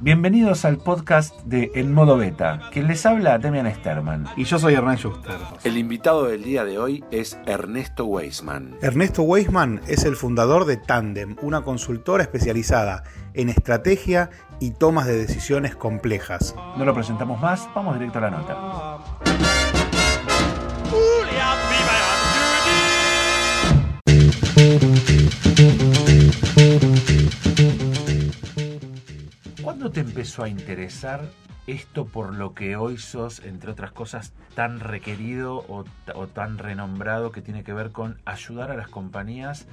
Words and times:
Bienvenidos 0.00 0.64
al 0.64 0.78
podcast 0.78 1.34
de 1.44 1.70
En 1.74 1.92
Modo 1.92 2.16
Beta, 2.16 2.60
quien 2.72 2.86
les 2.88 3.04
habla 3.06 3.38
Demian 3.38 3.72
Sterman. 3.74 4.26
Y 4.36 4.44
yo 4.44 4.58
soy 4.58 4.74
Hernán 4.74 4.96
Schuster. 4.96 5.36
El 5.64 5.78
invitado 5.78 6.24
del 6.26 6.44
día 6.44 6.64
de 6.64 6.78
hoy 6.78 7.04
es 7.10 7.38
Ernesto 7.46 8.04
Weisman. 8.04 8.76
Ernesto 8.82 9.22
Weisman 9.22 9.80
es 9.86 10.04
el 10.04 10.16
fundador 10.16 10.66
de 10.66 10.76
Tandem, 10.76 11.36
una 11.40 11.62
consultora 11.62 12.22
especializada 12.22 13.04
en 13.34 13.48
estrategia 13.48 14.30
y 14.60 14.72
tomas 14.72 15.06
de 15.06 15.16
decisiones 15.16 15.74
complejas. 15.74 16.54
No 16.76 16.84
lo 16.84 16.94
presentamos 16.94 17.40
más, 17.40 17.68
vamos 17.74 17.98
directo 17.98 18.18
a 18.18 18.22
la 18.22 18.30
nota. 18.30 19.47
¿Cuándo 29.78 29.94
te 29.94 30.00
empezó 30.00 30.42
a 30.42 30.48
interesar 30.48 31.20
esto 31.68 32.04
por 32.04 32.34
lo 32.34 32.52
que 32.52 32.74
hoy 32.74 32.98
sos, 32.98 33.38
entre 33.44 33.70
otras 33.70 33.92
cosas, 33.92 34.32
tan 34.56 34.80
requerido 34.80 35.64
o, 35.68 35.84
tan 36.26 36.58
renombrado 36.58 37.30
que 37.30 37.42
tiene 37.42 37.62
que 37.62 37.72
ver 37.72 37.92
con 37.92 38.20
ayudar 38.24 38.72
a 38.72 38.76
las 38.76 38.88
compañías 38.88 39.68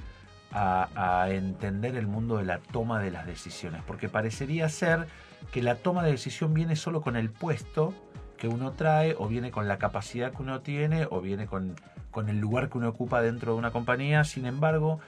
a, 0.52 1.26
entender 1.30 1.96
el 1.96 2.06
mundo 2.06 2.36
de 2.36 2.44
la 2.44 2.60
toma 2.60 3.00
de 3.00 3.10
las 3.10 3.26
decisiones? 3.26 3.82
Porque 3.84 4.08
parecería 4.08 4.68
ser 4.68 5.08
que 5.50 5.60
la 5.60 5.74
toma 5.74 6.04
de 6.04 6.12
decisión 6.12 6.54
viene 6.54 6.76
solo 6.76 7.00
con 7.00 7.16
el 7.16 7.28
puesto 7.28 7.92
que 8.36 8.46
uno 8.46 8.74
trae, 8.74 9.16
o 9.18 9.26
viene 9.26 9.50
con 9.50 9.66
la 9.66 9.78
capacidad 9.78 10.30
que 10.30 10.40
uno 10.40 10.60
tiene, 10.60 11.08
o 11.10 11.20
viene 11.20 11.48
con, 11.48 11.74
con 12.12 12.28
el 12.28 12.38
lugar 12.38 12.68
que 12.70 12.78
uno 12.78 12.90
ocupa 12.90 13.22
dentro 13.22 13.54
de 13.54 13.58
una 13.58 13.72
compañía. 13.72 14.22
Sin 14.22 14.46
embargo, 14.46 15.00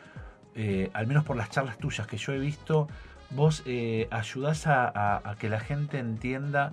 eh, 0.56 0.90
al 0.92 1.06
menos 1.06 1.22
por 1.22 1.36
las 1.36 1.50
charlas 1.50 1.78
tuyas 1.78 2.08
que 2.08 2.16
yo 2.16 2.32
he 2.32 2.38
visto, 2.40 2.88
vos 3.30 3.62
eh, 3.66 4.08
ayudás 4.10 4.66
a, 4.66 5.34
que 5.38 5.48
la 5.48 5.60
gente 5.60 5.98
entienda 5.98 6.72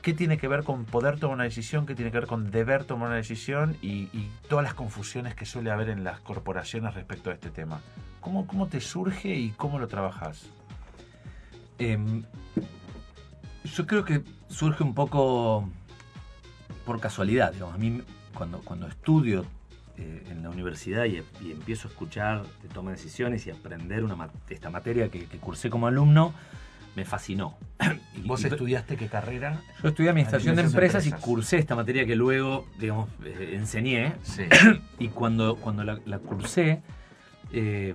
qué 0.00 0.14
tiene 0.14 0.36
que 0.36 0.48
ver 0.48 0.64
con 0.64 0.84
poder 0.84 1.18
tomar 1.18 1.36
una 1.36 1.44
decisión, 1.44 1.86
qué 1.86 1.94
tiene 1.94 2.10
que 2.10 2.18
ver 2.18 2.26
con 2.26 2.50
deber 2.50 2.84
tomar 2.84 3.08
una 3.08 3.16
decisión 3.16 3.76
y, 3.82 4.08
todas 4.48 4.64
las 4.64 4.74
confusiones 4.74 5.34
que 5.34 5.46
suele 5.46 5.70
haber 5.70 5.88
en 5.88 6.04
las 6.04 6.20
corporaciones 6.20 6.94
respecto 6.94 7.30
a 7.30 7.34
este 7.34 7.50
tema. 7.50 7.80
¿Cómo, 8.20 8.46
cómo 8.46 8.68
te 8.68 8.80
surge 8.80 9.34
y 9.34 9.50
cómo 9.50 9.78
lo 9.78 9.88
trabajas? 9.88 10.46
Eh, 11.78 11.98
yo 13.64 13.86
creo 13.86 14.04
que 14.04 14.22
surge 14.48 14.84
un 14.84 14.94
poco 14.94 15.68
por 16.84 17.00
casualidad. 17.00 17.52
Digamos. 17.52 17.74
A 17.74 17.78
mí, 17.78 18.02
cuando, 18.34 18.60
cuando 18.60 18.86
estudio 18.86 19.44
eh, 19.98 20.24
en 20.30 20.42
la 20.42 20.50
universidad 20.50 21.04
y, 21.04 21.22
y, 21.44 21.52
empiezo 21.52 21.88
a 21.88 21.90
escuchar 21.90 22.42
de 22.62 22.68
toma 22.68 22.90
de 22.90 22.96
decisiones 22.96 23.46
y 23.46 23.50
aprender 23.50 24.04
una, 24.04 24.30
esta 24.48 24.70
materia 24.70 25.08
que, 25.08 25.26
que 25.26 25.38
cursé 25.38 25.70
como 25.70 25.86
alumno, 25.86 26.32
me 26.96 27.04
fascinó. 27.04 27.56
y, 28.16 28.26
¿Vos 28.26 28.44
y, 28.44 28.48
estudiaste 28.48 28.96
qué 28.96 29.08
carrera? 29.08 29.60
Yo 29.82 29.88
estudié 29.88 30.10
Administración 30.10 30.56
de 30.56 30.62
empresas, 30.62 31.04
empresas, 31.04 31.20
y 31.20 31.24
cursé 31.24 31.58
esta 31.58 31.74
materia 31.74 32.06
que 32.06 32.16
luego, 32.16 32.66
digamos, 32.78 33.08
eh, 33.24 33.52
enseñé. 33.54 34.14
Sí. 34.22 34.44
y 34.98 35.08
cuando, 35.08 35.56
cuando 35.56 35.84
la, 35.84 35.98
la 36.04 36.18
cursé, 36.18 36.82
eh, 37.52 37.94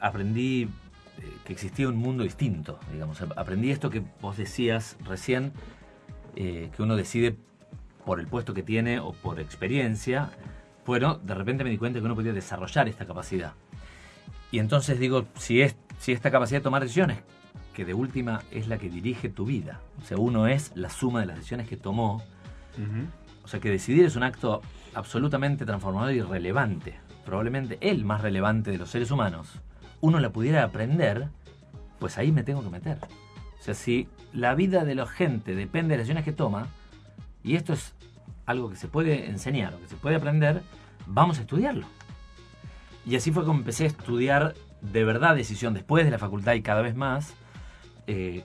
aprendí 0.00 0.68
que 1.44 1.52
existía 1.52 1.88
un 1.88 1.96
mundo 1.96 2.24
distinto, 2.24 2.78
digamos. 2.92 3.20
Aprendí 3.36 3.70
esto 3.70 3.90
que 3.90 4.02
vos 4.20 4.36
decías 4.36 4.96
recién, 5.04 5.52
eh, 6.36 6.70
que 6.76 6.82
uno 6.82 6.96
decide 6.96 7.36
por 8.04 8.20
el 8.20 8.26
puesto 8.26 8.54
que 8.54 8.62
tiene 8.62 9.00
o 9.00 9.12
por 9.12 9.40
experiencia. 9.40 10.30
Bueno, 10.88 11.20
de 11.22 11.34
repente 11.34 11.64
me 11.64 11.68
di 11.68 11.76
cuenta 11.76 11.98
que 11.98 12.06
uno 12.06 12.14
podía 12.14 12.32
desarrollar 12.32 12.88
esta 12.88 13.04
capacidad. 13.04 13.52
Y 14.50 14.58
entonces 14.58 14.98
digo, 14.98 15.26
si, 15.34 15.60
es, 15.60 15.76
si 15.98 16.12
esta 16.12 16.30
capacidad 16.30 16.60
de 16.60 16.64
tomar 16.64 16.80
decisiones, 16.80 17.18
que 17.74 17.84
de 17.84 17.92
última 17.92 18.40
es 18.50 18.68
la 18.68 18.78
que 18.78 18.88
dirige 18.88 19.28
tu 19.28 19.44
vida, 19.44 19.82
o 20.00 20.04
sea, 20.06 20.16
uno 20.16 20.46
es 20.46 20.72
la 20.76 20.88
suma 20.88 21.20
de 21.20 21.26
las 21.26 21.36
decisiones 21.36 21.68
que 21.68 21.76
tomó, 21.76 22.14
uh 22.14 22.80
-huh. 22.80 23.06
o 23.44 23.48
sea, 23.48 23.60
que 23.60 23.68
decidir 23.68 24.06
es 24.06 24.16
un 24.16 24.22
acto 24.22 24.62
absolutamente 24.94 25.66
transformador 25.66 26.14
y 26.14 26.22
relevante, 26.22 26.94
probablemente 27.26 27.76
el 27.82 28.06
más 28.06 28.22
relevante 28.22 28.70
de 28.70 28.78
los 28.78 28.88
seres 28.88 29.10
humanos, 29.10 29.60
uno 30.00 30.18
la 30.20 30.30
pudiera 30.30 30.64
aprender, 30.64 31.28
pues 31.98 32.16
ahí 32.16 32.32
me 32.32 32.44
tengo 32.44 32.62
que 32.62 32.70
meter. 32.70 32.96
O 33.60 33.62
sea, 33.62 33.74
si 33.74 34.08
la 34.32 34.54
vida 34.54 34.86
de 34.86 34.94
la 34.94 35.04
gente 35.04 35.54
depende 35.54 35.90
de 35.90 35.98
las 35.98 36.06
decisiones 36.06 36.24
que 36.24 36.32
toma, 36.32 36.68
y 37.44 37.56
esto 37.56 37.74
es 37.74 37.92
algo 38.48 38.70
que 38.70 38.76
se 38.76 38.88
puede 38.88 39.26
enseñar 39.26 39.74
o 39.74 39.78
que 39.78 39.86
se 39.88 39.96
puede 39.96 40.16
aprender, 40.16 40.62
vamos 41.06 41.38
a 41.38 41.42
estudiarlo. 41.42 41.86
Y 43.04 43.14
así 43.14 43.30
fue 43.30 43.44
como 43.44 43.58
empecé 43.58 43.84
a 43.84 43.88
estudiar 43.88 44.54
de 44.80 45.04
verdad 45.04 45.36
decisión 45.36 45.74
después 45.74 46.06
de 46.06 46.10
la 46.10 46.18
facultad 46.18 46.54
y 46.54 46.62
cada 46.62 46.80
vez 46.80 46.96
más, 46.96 47.34
eh, 48.06 48.44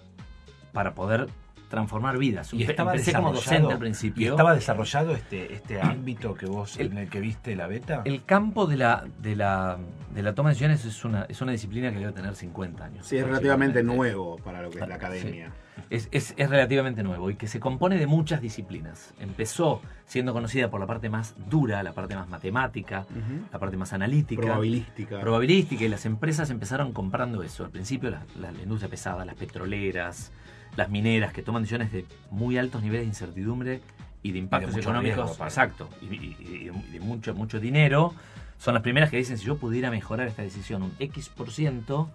para 0.73 0.93
poder 0.93 1.29
transformar 1.73 2.19
vidas. 2.19 2.53
Y 2.53 2.63
estaba 2.63 2.91
Empecé 2.91 3.13
como 3.13 3.33
docente 3.33 3.73
al 3.73 3.79
principio. 3.79 4.27
¿Y 4.27 4.29
estaba 4.29 4.53
desarrollado 4.53 5.13
este, 5.15 5.55
este 5.55 5.81
ámbito 5.81 6.35
que 6.35 6.45
vos, 6.45 6.77
el, 6.77 6.91
en 6.91 6.99
el 6.99 7.09
que 7.09 7.19
viste 7.19 7.55
la 7.55 7.65
beta? 7.65 8.03
El 8.05 8.23
campo 8.25 8.67
de 8.67 8.77
la, 8.77 9.05
de 9.23 9.35
la, 9.35 9.79
de 10.13 10.21
la 10.21 10.35
toma 10.35 10.49
de 10.49 10.53
decisiones 10.53 10.85
es 10.85 11.03
una, 11.03 11.23
es 11.23 11.41
una 11.41 11.51
disciplina 11.51 11.91
que 11.91 11.97
debe 11.97 12.11
tener 12.11 12.35
50 12.35 12.85
años. 12.85 13.07
Sí, 13.07 13.17
es 13.17 13.25
relativamente 13.25 13.81
nuevo 13.81 14.37
para 14.37 14.61
lo 14.61 14.69
que 14.69 14.79
es 14.81 14.87
la 14.87 14.95
academia. 14.95 15.47
Sí. 15.47 15.53
Es, 15.89 16.09
es, 16.11 16.35
es, 16.37 16.49
relativamente 16.49 17.01
nuevo 17.01 17.31
y 17.31 17.35
que 17.35 17.47
se 17.47 17.59
compone 17.59 17.97
de 17.97 18.05
muchas 18.05 18.39
disciplinas. 18.39 19.15
Empezó 19.19 19.81
siendo 20.05 20.31
conocida 20.31 20.69
por 20.69 20.79
la 20.79 20.85
parte 20.85 21.09
más 21.09 21.33
dura, 21.49 21.81
la 21.81 21.93
parte 21.93 22.15
más 22.15 22.29
matemática, 22.29 23.07
uh 23.09 23.17
-huh. 23.17 23.51
la 23.51 23.57
parte 23.57 23.77
más 23.77 23.93
analítica. 23.93 24.43
Probabilística. 24.43 25.19
Probabilística 25.19 25.83
y 25.83 25.89
las 25.89 26.05
empresas 26.05 26.51
empezaron 26.51 26.93
comprando 26.93 27.41
eso. 27.41 27.65
Al 27.65 27.71
principio 27.71 28.11
la, 28.11 28.21
la, 28.39 28.51
la 28.51 28.61
industria 28.61 28.91
pesada, 28.91 29.25
las 29.25 29.35
petroleras, 29.35 30.31
las 30.75 30.89
mineras 30.89 31.33
que 31.33 31.41
toman 31.41 31.63
decisiones 31.63 31.91
de 31.91 32.05
muy 32.31 32.57
altos 32.57 32.81
niveles 32.81 33.03
de 33.03 33.09
incertidumbre 33.09 33.81
y 34.21 34.31
de 34.31 34.39
impactos 34.39 34.71
y 34.71 34.75
de 34.75 34.81
económicos, 34.81 35.25
riesgo, 35.27 35.43
exacto, 35.43 35.89
y, 36.01 36.05
y, 36.05 36.37
y, 36.39 36.71
y, 36.71 36.91
de 36.91 36.99
mucho, 36.99 37.33
mucho 37.35 37.59
dinero, 37.59 38.13
son 38.57 38.73
las 38.73 38.83
primeras 38.83 39.09
que 39.09 39.17
dicen 39.17 39.37
si 39.37 39.45
yo 39.45 39.57
pudiera 39.57 39.91
mejorar 39.91 40.27
esta 40.27 40.41
decisión 40.41 40.83
un 40.83 40.93
X 40.99 41.29
por 41.29 41.51
ciento, 41.51 42.09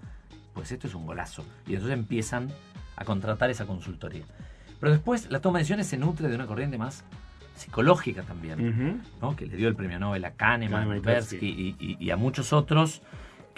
pues 0.54 0.72
esto 0.72 0.86
es 0.86 0.94
un 0.94 1.06
golazo. 1.06 1.44
Y 1.66 1.74
entonces 1.74 1.98
empiezan 1.98 2.48
a 2.96 3.04
contratar 3.04 3.50
esa 3.50 3.66
consultoría. 3.66 4.24
Pero 4.80 4.92
después 4.92 5.30
la 5.30 5.40
toma 5.40 5.58
de 5.58 5.62
decisiones 5.62 5.86
se 5.86 5.98
nutre 5.98 6.28
de 6.28 6.34
una 6.34 6.46
corriente 6.46 6.78
más 6.78 7.04
psicológica 7.54 8.22
también, 8.22 8.60
uh 8.60 8.72
-huh. 8.72 9.00
¿no? 9.20 9.36
que 9.36 9.46
le 9.46 9.56
dio 9.56 9.68
el 9.68 9.74
premio 9.74 9.98
Nobel 9.98 10.24
a 10.24 10.30
Kahneman, 10.32 11.02
Tversky 11.02 11.76
y, 11.78 11.96
y, 11.98 12.10
a 12.10 12.16
muchos 12.16 12.52
otros 12.52 13.02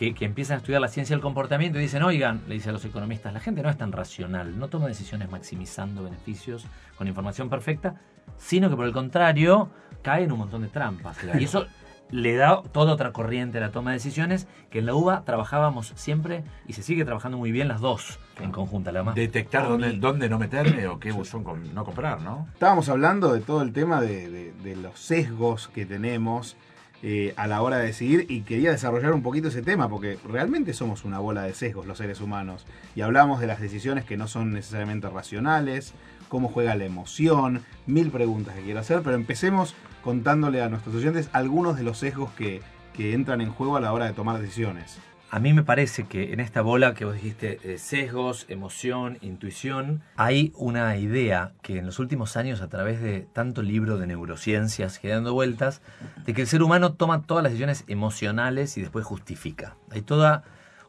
que, 0.00 0.14
que, 0.14 0.24
empiezan 0.24 0.54
a 0.54 0.58
estudiar 0.60 0.80
la 0.80 0.88
ciencia 0.88 1.14
del 1.14 1.20
comportamiento 1.20 1.78
y 1.78 1.82
dicen, 1.82 2.02
oigan, 2.02 2.40
le 2.48 2.54
dice 2.54 2.70
a 2.70 2.72
los 2.72 2.82
economistas, 2.86 3.34
la 3.34 3.40
gente 3.40 3.62
no 3.62 3.68
es 3.68 3.76
tan 3.76 3.92
racional, 3.92 4.58
no 4.58 4.68
toma 4.68 4.86
decisiones 4.86 5.30
maximizando 5.30 6.02
beneficios 6.02 6.64
con 6.96 7.06
información 7.06 7.50
perfecta, 7.50 7.96
sino 8.38 8.70
que 8.70 8.76
por 8.76 8.86
el 8.86 8.94
contrario 8.94 9.68
cae 10.00 10.24
en 10.24 10.32
un 10.32 10.38
montón 10.38 10.62
de 10.62 10.68
trampas. 10.68 11.18
Y 11.38 11.44
eso 11.44 11.66
le 12.10 12.34
da 12.34 12.62
toda 12.72 12.94
otra 12.94 13.12
corriente 13.12 13.58
a 13.58 13.60
la 13.60 13.72
toma 13.72 13.90
de 13.90 13.98
decisiones, 13.98 14.48
que 14.70 14.78
en 14.78 14.86
la 14.86 14.94
UBA 14.94 15.22
trabajábamos 15.26 15.92
siempre 15.96 16.44
y 16.66 16.72
se 16.72 16.82
sigue 16.82 17.04
trabajando 17.04 17.36
muy 17.36 17.52
bien 17.52 17.68
las 17.68 17.82
dos 17.82 18.18
en 18.40 18.52
conjunta. 18.52 18.92
La 18.92 19.02
más 19.02 19.14
Detectar 19.14 19.68
dónde, 19.68 19.92
dónde, 19.92 20.30
no 20.30 20.38
meterme 20.38 20.86
o 20.86 20.98
qué 20.98 21.12
buzón 21.12 21.44
no 21.74 21.84
comprar, 21.84 22.22
¿no? 22.22 22.48
Estábamos 22.54 22.88
hablando 22.88 23.34
de 23.34 23.40
todo 23.40 23.60
el 23.60 23.74
tema 23.74 24.00
de, 24.00 24.30
de, 24.30 24.52
de 24.64 24.76
los 24.76 24.98
sesgos 24.98 25.68
que 25.68 25.84
tenemos 25.84 26.56
eh, 27.02 27.32
a 27.36 27.46
la 27.46 27.62
hora 27.62 27.78
de 27.78 27.86
decidir 27.86 28.26
y 28.28 28.42
quería 28.42 28.70
desarrollar 28.70 29.14
un 29.14 29.22
poquito 29.22 29.48
ese 29.48 29.62
tema 29.62 29.88
porque 29.88 30.18
realmente 30.28 30.74
somos 30.74 31.04
una 31.04 31.18
bola 31.18 31.42
de 31.42 31.54
sesgos 31.54 31.86
los 31.86 31.96
seres 31.96 32.20
humanos 32.20 32.66
y 32.94 33.00
hablamos 33.00 33.40
de 33.40 33.46
las 33.46 33.58
decisiones 33.58 34.04
que 34.04 34.18
no 34.18 34.28
son 34.28 34.52
necesariamente 34.52 35.08
racionales, 35.08 35.94
cómo 36.28 36.48
juega 36.48 36.74
la 36.74 36.84
emoción, 36.84 37.62
mil 37.86 38.10
preguntas 38.10 38.54
que 38.54 38.62
quiero 38.62 38.80
hacer, 38.80 39.00
pero 39.02 39.16
empecemos 39.16 39.74
contándole 40.04 40.62
a 40.62 40.68
nuestros 40.68 40.94
oyentes 40.94 41.30
algunos 41.32 41.76
de 41.76 41.84
los 41.84 41.98
sesgos 41.98 42.30
que, 42.32 42.60
que 42.92 43.14
entran 43.14 43.40
en 43.40 43.50
juego 43.50 43.76
a 43.76 43.80
la 43.80 43.92
hora 43.92 44.06
de 44.06 44.12
tomar 44.12 44.38
decisiones. 44.38 44.98
A 45.32 45.38
mí 45.38 45.52
me 45.52 45.62
parece 45.62 46.08
que 46.08 46.32
en 46.32 46.40
esta 46.40 46.60
bola 46.60 46.92
que 46.94 47.04
vos 47.04 47.14
dijiste, 47.14 47.60
eh, 47.62 47.78
sesgos, 47.78 48.46
emoción, 48.48 49.16
intuición, 49.20 50.02
hay 50.16 50.52
una 50.56 50.96
idea 50.96 51.52
que 51.62 51.78
en 51.78 51.86
los 51.86 52.00
últimos 52.00 52.36
años, 52.36 52.60
a 52.60 52.68
través 52.68 53.00
de 53.00 53.28
tanto 53.32 53.62
libro 53.62 53.96
de 53.96 54.08
neurociencias 54.08 54.98
que 54.98 55.08
dando 55.08 55.32
vueltas, 55.32 55.82
de 56.26 56.34
que 56.34 56.42
el 56.42 56.48
ser 56.48 56.64
humano 56.64 56.94
toma 56.94 57.22
todas 57.22 57.44
las 57.44 57.52
decisiones 57.52 57.84
emocionales 57.86 58.76
y 58.76 58.80
después 58.80 59.04
justifica. 59.06 59.76
Hay 59.92 60.02
toda 60.02 60.42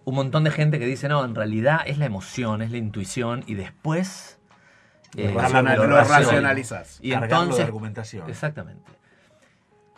un 0.05 0.15
montón 0.15 0.43
de 0.43 0.49
gente 0.49 0.79
que 0.79 0.87
dice, 0.87 1.07
no, 1.07 1.23
en 1.23 1.35
realidad 1.35 1.81
es 1.85 1.99
la 1.99 2.05
emoción, 2.05 2.63
es 2.63 2.71
la 2.71 2.77
intuición, 2.77 3.43
y 3.45 3.53
después... 3.53 4.39
Eh, 5.17 5.31
lo, 5.35 5.87
lo 5.87 6.03
racionalizas. 6.03 6.97
Y 7.03 7.11
entonces, 7.13 7.57
de 7.57 7.63
argumentación. 7.63 8.27
Exactamente. 8.27 9.00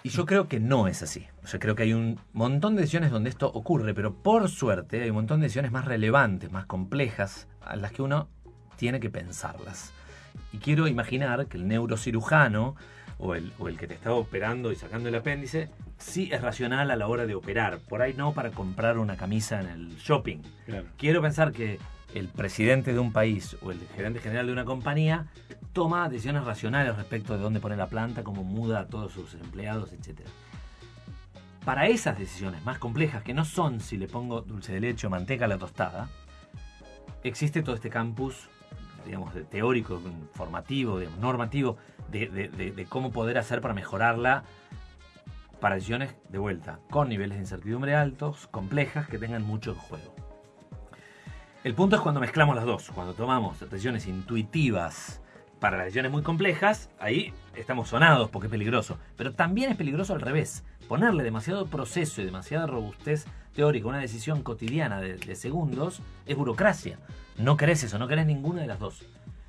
Y 0.04 0.10
yo 0.10 0.26
creo 0.26 0.50
que 0.50 0.60
no 0.60 0.88
es 0.88 1.02
así. 1.02 1.26
O 1.44 1.48
sea, 1.48 1.60
creo 1.62 1.76
que 1.76 1.84
hay 1.84 1.94
un 1.94 2.20
montón 2.34 2.76
de 2.76 2.82
decisiones 2.82 3.10
donde 3.10 3.30
esto 3.30 3.48
ocurre, 3.48 3.94
pero 3.94 4.14
por 4.14 4.50
suerte 4.50 5.02
hay 5.02 5.10
un 5.10 5.16
montón 5.16 5.40
de 5.40 5.46
decisiones 5.46 5.72
más 5.72 5.86
relevantes, 5.86 6.52
más 6.52 6.66
complejas, 6.66 7.48
a 7.62 7.78
las 7.78 7.94
que 7.94 8.02
uno 8.02 8.28
tiene 8.76 9.00
que 9.00 9.10
pensarlas. 9.10 9.94
Y 10.52 10.58
quiero 10.58 10.88
imaginar 10.88 11.48
que 11.48 11.56
el 11.56 11.70
neurocirujano 11.70 12.76
o 13.18 13.36
el, 13.36 13.54
o 13.60 13.70
el 13.70 13.78
que 13.78 13.88
te 13.88 13.94
está 13.94 14.14
operando 14.14 14.74
y 14.74 14.76
sacando 14.76 15.08
el 15.08 15.16
apéndice 15.16 15.70
sí 15.98 16.30
es 16.34 16.42
racional 16.42 16.92
a 16.92 16.98
la 16.98 17.08
hora 17.08 17.26
de 17.26 17.36
operar. 17.36 17.80
Por 17.80 18.02
ahí 18.02 18.14
no 18.14 18.34
para 18.34 18.52
comprar 18.52 18.98
una 18.98 19.16
camisa 19.16 19.62
en 19.62 19.68
el 19.68 19.96
shopping. 19.96 20.40
Claro. 20.66 20.86
Quiero 20.98 21.22
pensar 21.22 21.54
que 21.54 21.80
el 22.14 22.28
presidente 22.28 22.92
de 22.92 23.00
un 23.00 23.14
país 23.14 23.56
o 23.62 23.72
el 23.72 23.80
gerente 23.96 24.20
general 24.20 24.48
de 24.48 24.52
una 24.52 24.66
compañía 24.66 25.28
toma 25.74 26.08
decisiones 26.08 26.46
racionales 26.46 26.96
respecto 26.96 27.34
de 27.34 27.40
dónde 27.40 27.60
pone 27.60 27.76
la 27.76 27.88
planta, 27.88 28.24
cómo 28.24 28.44
muda 28.44 28.82
a 28.82 28.88
todos 28.88 29.12
sus 29.12 29.34
empleados, 29.34 29.92
etc. 29.94 30.22
Para 31.66 31.88
esas 31.88 32.18
decisiones 32.18 32.64
más 32.64 32.78
complejas, 32.78 33.24
que 33.24 33.34
no 33.34 33.44
son 33.46 33.80
si 33.80 33.98
le 33.98 34.08
pongo 34.08 34.42
dulce 34.42 34.74
de 34.74 34.80
leche 34.80 35.08
o 35.08 35.10
manteca 35.10 35.46
a 35.46 35.48
la 35.48 35.58
tostada, 35.58 36.10
existe 37.24 37.64
todo 37.64 37.76
este 37.76 37.90
campus, 37.90 38.50
digamos, 39.06 39.34
teórico, 39.50 40.00
formativo, 40.34 41.00
digamos, 41.00 41.20
normativo, 41.20 41.78
de- 42.12 42.28
de 42.28 42.86
cómo 42.86 43.12
poder 43.12 43.38
hacer 43.40 43.60
para 43.60 43.74
mejorarla 43.74 44.44
para 45.60 45.76
decisiones 45.76 46.14
de 46.28 46.38
vuelta, 46.38 46.80
con 46.92 47.08
niveles 47.08 47.38
de 47.38 47.44
incertidumbre 47.44 47.96
altos, 47.96 48.48
complejas, 48.48 49.08
que 49.08 49.18
tengan 49.18 49.44
mucho 49.44 49.72
en 49.72 49.78
juego. 49.78 50.14
El 51.64 51.74
punto 51.74 51.96
es 51.96 52.02
cuando 52.02 52.20
mezclamos 52.20 52.54
las 52.58 52.66
dos, 52.66 52.92
cuando 52.94 53.14
tomamos 53.14 53.58
decisiones 53.62 54.06
intuitivas 54.06 55.22
para 55.64 55.78
las 55.78 55.86
decisiones 55.86 56.12
muy 56.12 56.24
complejas, 56.24 56.90
ahí 57.00 57.34
estamos 57.56 57.88
sonados 57.88 58.30
porque 58.30 58.48
es 58.48 58.52
peligroso. 58.52 58.98
Pero 59.16 59.32
también 59.32 59.72
es 59.72 59.78
peligroso 59.78 60.14
al 60.14 60.20
revés. 60.20 60.66
Ponerle 60.90 61.24
demasiado 61.24 61.68
proceso 61.68 62.22
y 62.22 62.26
demasiada 62.26 62.68
robustez 62.68 63.24
teórica 63.56 63.86
a 63.86 63.90
una 63.92 64.00
decisión 64.00 64.44
cotidiana 64.44 65.00
de, 65.00 65.16
de 65.16 65.36
segundos 65.36 66.02
es 66.26 66.36
burocracia. 66.36 67.00
No 67.38 67.56
querés 67.56 67.82
eso, 67.82 67.98
no 67.98 68.10
querés 68.10 68.26
ninguna 68.26 68.60
de 68.60 68.68
las 68.68 68.78
dos. 68.78 69.06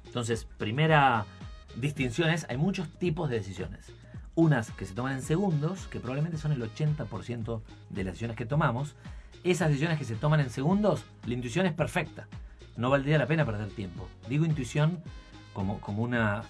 Entonces, 0.06 0.46
primera 0.56 1.26
distinción 1.74 2.30
es, 2.30 2.46
hay 2.48 2.58
muchos 2.58 2.88
tipos 2.90 3.28
de 3.28 3.38
decisiones. 3.38 3.90
Unas 4.36 4.70
que 4.70 4.84
se 4.84 4.94
toman 4.94 5.14
en 5.14 5.22
segundos, 5.22 5.88
que 5.88 5.98
probablemente 5.98 6.38
son 6.38 6.52
el 6.52 6.62
80% 6.62 7.60
de 7.90 8.04
las 8.04 8.12
decisiones 8.12 8.36
que 8.36 8.46
tomamos. 8.46 8.94
Esas 9.42 9.66
decisiones 9.66 9.98
que 9.98 10.04
se 10.04 10.14
toman 10.14 10.38
en 10.38 10.50
segundos, 10.50 11.04
la 11.26 11.34
intuición 11.34 11.66
es 11.66 11.72
perfecta. 11.72 12.28
No 12.76 12.88
valdría 12.88 13.18
la 13.18 13.26
pena 13.26 13.44
perder 13.44 13.70
tiempo. 13.70 14.08
Digo 14.28 14.44
intuición 14.44 15.02
como, 15.54 15.80
como 15.80 16.02
una, 16.02 16.42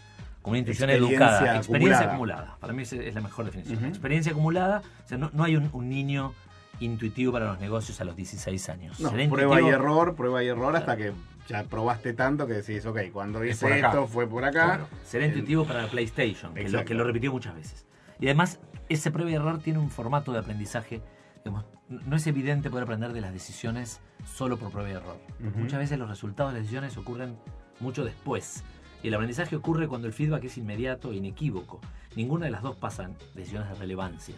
como 0.42 0.52
una 0.52 0.58
intuición 0.58 0.90
Experiencia 0.90 1.26
educada, 1.28 1.56
experiencia 1.58 1.98
acumulada. 2.06 2.12
acumulada. 2.42 2.56
Para 2.60 2.72
mí 2.72 2.82
esa 2.82 2.96
es 2.96 3.14
la 3.14 3.20
mejor 3.20 3.44
definición. 3.44 3.78
Ujú. 3.78 3.86
Experiencia 3.86 4.32
acumulada, 4.32 4.82
o 5.04 5.08
sea, 5.08 5.18
no, 5.18 5.30
no 5.32 5.44
hay 5.44 5.54
un, 5.56 5.70
un 5.72 5.88
niño 5.88 6.32
intuitivo 6.80 7.32
para 7.32 7.46
los 7.46 7.60
negocios 7.60 8.00
a 8.00 8.04
los 8.04 8.16
16 8.16 8.68
años. 8.68 8.98
No, 9.00 9.10
prueba 9.30 9.60
y 9.60 9.68
error, 9.68 10.16
prueba 10.16 10.42
y 10.42 10.48
error 10.48 10.74
hasta 10.76 10.96
que 10.96 11.12
ya 11.46 11.62
probaste 11.64 12.14
tanto 12.14 12.46
que 12.46 12.54
decís, 12.54 12.84
ok, 12.86 12.98
cuando 13.12 13.44
hice 13.44 13.78
esto 13.78 14.06
fue 14.08 14.26
por 14.26 14.44
acá. 14.44 14.64
Claro. 14.64 14.88
Será 15.04 15.26
intuitivo 15.26 15.64
para 15.64 15.82
la 15.82 15.88
PlayStation, 15.88 16.52
que 16.54 16.68
lo, 16.68 16.84
que 16.84 16.94
lo 16.94 17.04
repitió 17.04 17.30
muchas 17.30 17.54
veces. 17.54 17.86
Y 18.18 18.26
además, 18.26 18.58
ese 18.88 19.10
prueba 19.10 19.30
y 19.30 19.34
error 19.34 19.58
tiene 19.60 19.78
un 19.78 19.90
formato 19.90 20.32
de 20.32 20.38
aprendizaje. 20.40 21.00
digamos, 21.44 21.64
no 21.88 22.16
es 22.16 22.26
evidente 22.26 22.70
poder 22.70 22.84
aprender 22.84 23.12
de 23.12 23.20
las 23.20 23.32
decisiones 23.32 24.00
solo 24.24 24.56
por 24.56 24.70
prueba 24.72 24.88
y 24.88 24.92
error. 24.94 25.16
Ujú. 25.46 25.58
Muchas 25.60 25.78
veces 25.78 25.98
los 25.98 26.08
resultados 26.08 26.52
de 26.52 26.58
las 26.58 26.62
decisiones 26.64 26.96
ocurren 26.96 27.36
mucho 27.80 28.04
después. 28.04 28.64
Y 29.04 29.08
el 29.08 29.14
aprendizaje 29.14 29.54
ocurre 29.54 29.86
cuando 29.86 30.06
el 30.06 30.14
feedback 30.14 30.44
es 30.44 30.56
inmediato 30.56 31.12
e 31.12 31.16
inequívoco. 31.16 31.78
Ninguna 32.16 32.46
de 32.46 32.50
las 32.52 32.62
dos 32.62 32.74
pasan 32.76 33.14
decisiones 33.34 33.68
de 33.68 33.74
relevancia. 33.74 34.34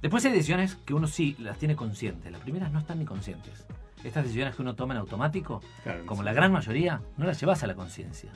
Después 0.00 0.24
hay 0.24 0.30
decisiones 0.32 0.76
que 0.86 0.94
uno 0.94 1.08
sí 1.08 1.34
las 1.40 1.58
tiene 1.58 1.74
conscientes. 1.74 2.30
Las 2.30 2.40
primeras 2.42 2.70
no 2.72 2.78
están 2.78 3.00
ni 3.00 3.04
conscientes. 3.04 3.66
Estas 4.04 4.22
decisiones 4.22 4.54
que 4.54 4.62
uno 4.62 4.76
toma 4.76 4.94
en 4.94 5.00
automático, 5.00 5.60
Claro, 5.82 6.06
como 6.06 6.22
sí. 6.22 6.26
la 6.26 6.32
gran 6.32 6.52
mayoría, 6.52 7.02
no 7.16 7.26
las 7.26 7.40
llevas 7.40 7.64
a 7.64 7.66
la 7.66 7.74
conciencia. 7.74 8.30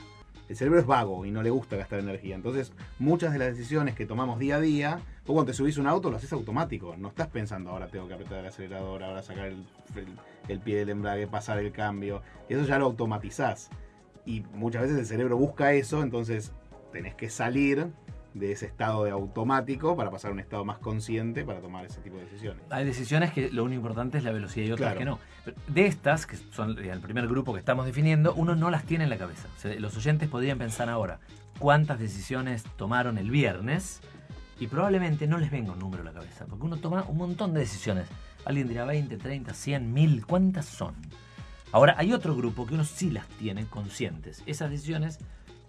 El 0.48 0.56
cerebro 0.56 0.80
es 0.80 0.86
vago 0.86 1.24
y 1.24 1.30
no 1.30 1.42
le 1.44 1.50
gusta 1.50 1.76
gastar 1.76 2.00
energía. 2.00 2.34
Entonces, 2.34 2.72
muchas 2.98 3.32
de 3.32 3.38
las 3.38 3.48
decisiones 3.56 3.94
que 3.94 4.04
tomamos 4.04 4.40
día 4.40 4.56
a 4.56 4.60
día, 4.60 4.96
vos 5.26 5.34
cuando 5.34 5.46
te 5.46 5.54
subís 5.54 5.78
un 5.78 5.86
auto 5.86 6.10
lo 6.10 6.16
haces 6.16 6.32
automático. 6.32 6.96
No 6.96 7.08
estás 7.08 7.28
pensando, 7.28 7.70
ahora 7.70 7.86
tengo 7.86 8.08
que 8.08 8.14
apretar 8.14 8.38
el 8.40 8.46
acelerador, 8.46 9.02
ahora 9.04 9.22
sacar 9.22 9.46
el, 9.46 9.64
el- 9.94 10.16
el 10.48 10.58
pie 10.60 10.76
del 10.78 10.88
embrague, 10.90 11.26
pasar 11.28 11.58
el 11.58 11.70
cambio. 11.72 12.22
Eso 12.48 12.64
ya 12.64 12.78
lo 12.80 12.84
automatizás. 12.86 13.70
Y 14.26 14.42
muchas 14.54 14.82
veces 14.82 14.98
el 14.98 15.06
cerebro 15.06 15.36
busca 15.36 15.72
eso, 15.72 16.02
entonces 16.02 16.52
tenés 16.92 17.14
que 17.14 17.30
salir 17.30 17.88
de 18.34 18.52
ese 18.52 18.66
estado 18.66 19.04
de 19.04 19.10
automático 19.12 19.96
para 19.96 20.10
pasar 20.10 20.30
a 20.30 20.34
un 20.34 20.40
estado 20.40 20.62
más 20.64 20.78
consciente 20.78 21.44
para 21.44 21.60
tomar 21.60 21.86
ese 21.86 22.00
tipo 22.00 22.16
de 22.16 22.24
decisiones. 22.24 22.62
Hay 22.68 22.84
decisiones 22.84 23.32
que 23.32 23.50
lo 23.50 23.64
único 23.64 23.80
importante 23.80 24.18
es 24.18 24.24
la 24.24 24.32
velocidad 24.32 24.66
y 24.66 24.72
otras 24.72 24.94
Claro. 24.94 24.98
que 24.98 25.04
no. 25.06 25.18
Pero 25.44 25.56
De 25.68 25.86
estas, 25.86 26.26
que 26.26 26.36
son 26.36 26.76
el 26.78 27.00
primer 27.00 27.28
grupo 27.28 27.54
que 27.54 27.60
estamos 27.60 27.86
definiendo, 27.86 28.34
uno 28.34 28.54
no 28.54 28.70
las 28.70 28.84
tiene 28.84 29.04
en 29.04 29.10
la 29.10 29.16
cabeza. 29.16 29.48
O 29.56 29.60
sea, 29.60 29.74
los 29.80 29.96
oyentes 29.96 30.28
podrían 30.28 30.58
pensar 30.58 30.90
ahora 30.90 31.18
cuántas 31.58 31.98
decisiones 31.98 32.64
tomaron 32.76 33.16
el 33.16 33.30
viernes 33.30 34.00
y 34.58 34.66
probablemente 34.66 35.26
no 35.26 35.38
les 35.38 35.50
venga 35.50 35.72
un 35.72 35.78
número 35.78 36.02
a 36.02 36.06
la 36.06 36.12
cabeza, 36.12 36.44
porque 36.46 36.64
uno 36.66 36.76
toma 36.76 37.04
un 37.08 37.16
montón 37.16 37.54
de 37.54 37.60
decisiones. 37.60 38.06
Alguien 38.44 38.68
dirá 38.68 38.84
20, 38.84 39.16
30, 39.16 39.54
100, 39.54 39.92
1000, 39.94 40.26
¿cuántas 40.26 40.66
son? 40.66 40.94
Ahora, 41.76 41.94
hay 41.98 42.14
otro 42.14 42.34
grupo 42.34 42.66
que 42.66 42.72
uno 42.72 42.84
sí 42.86 43.10
las 43.10 43.26
tiene 43.38 43.66
conscientes. 43.66 44.42
Esas 44.46 44.70
decisiones 44.70 45.18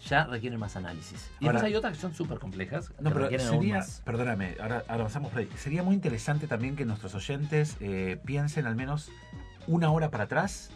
ya 0.08 0.24
requieren 0.24 0.58
más 0.58 0.78
análisis. 0.78 1.30
Y 1.42 1.48
Ahora- 1.48 1.62
hay 1.64 1.76
otras 1.76 1.96
que 1.96 2.00
son 2.00 2.14
súper 2.14 2.40
complejas. 2.40 2.94
No, 3.02 3.12
pero 3.12 3.30
sería, 3.38 3.86
perdóname, 4.06 4.56
ahora, 4.62 4.86
ahora 4.88 5.02
avanzamos 5.02 5.32
por 5.32 5.40
ahí. 5.42 5.50
Sería 5.58 5.84
muy 5.84 5.96
interesante 5.96 6.48
también 6.48 6.78
que 6.78 6.86
nuestros 6.86 7.14
oyentes 7.14 7.76
eh, 7.82 8.18
piensen 8.24 8.68
al 8.68 8.78
menos 8.78 9.12
una 9.68 9.92
hora 9.92 10.10
para 10.10 10.24
atrás 10.24 10.70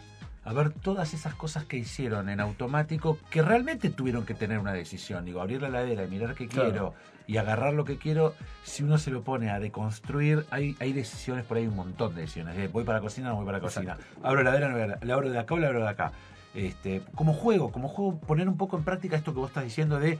a 0.44 0.52
ver 0.52 0.68
todas 0.70 1.14
esas 1.14 1.34
cosas 1.34 1.64
que 1.64 1.78
hicieron 1.78 2.28
en 2.28 2.38
automático 2.38 3.16
que 3.30 3.40
realmente 3.40 3.88
tuvieron 3.88 4.26
que 4.26 4.34
tener 4.34 4.58
una 4.58 4.74
decisión. 4.74 5.24
Digo, 5.24 5.40
abrir 5.40 5.62
la 5.62 5.68
heladera 5.68 6.04
y 6.04 6.08
mirar 6.08 6.34
qué 6.34 6.46
Claro. 6.46 6.68
quiero 6.68 6.94
y 7.26 7.36
agarrar 7.36 7.74
lo 7.74 7.84
que 7.84 7.98
quiero. 7.98 8.34
Si 8.64 8.82
uno 8.82 8.98
se 8.98 9.10
lo 9.10 9.22
pone 9.22 9.50
a 9.50 9.58
deconstruir, 9.60 10.46
hay, 10.50 10.76
hay 10.80 10.92
decisiones 10.92 11.44
por 11.44 11.56
ahí, 11.56 11.66
un 11.66 11.76
montón 11.76 12.14
de 12.14 12.22
decisiones. 12.22 12.56
Eh, 12.58 12.68
voy 12.72 12.84
para 12.84 12.98
la 12.98 13.02
cocina, 13.02 13.28
no 13.28 13.36
voy 13.36 13.46
para 13.46 13.58
la 13.58 13.62
cocina. 13.64 13.96
Abro 14.22 14.42
la 14.42 14.50
heladera, 14.50 14.68
no 14.68 14.74
voy 14.74 14.82
a 14.82 14.86
la- 14.86 14.98
la 15.02 15.14
abro 15.14 15.30
de 15.30 15.38
acá 15.38 15.54
o 15.54 15.58
la 15.58 15.68
abro 15.68 15.80
de 15.82 15.88
acá. 15.88 16.12
Este, 16.54 17.00
como 17.14 17.32
juego, 17.32 17.72
como 17.72 17.88
juego, 17.88 18.18
poner 18.20 18.46
un 18.48 18.56
poco 18.58 18.76
en 18.76 18.84
práctica 18.84 19.16
esto 19.16 19.32
que 19.32 19.40
vos 19.40 19.48
estás 19.48 19.64
diciendo 19.64 19.98
de 19.98 20.18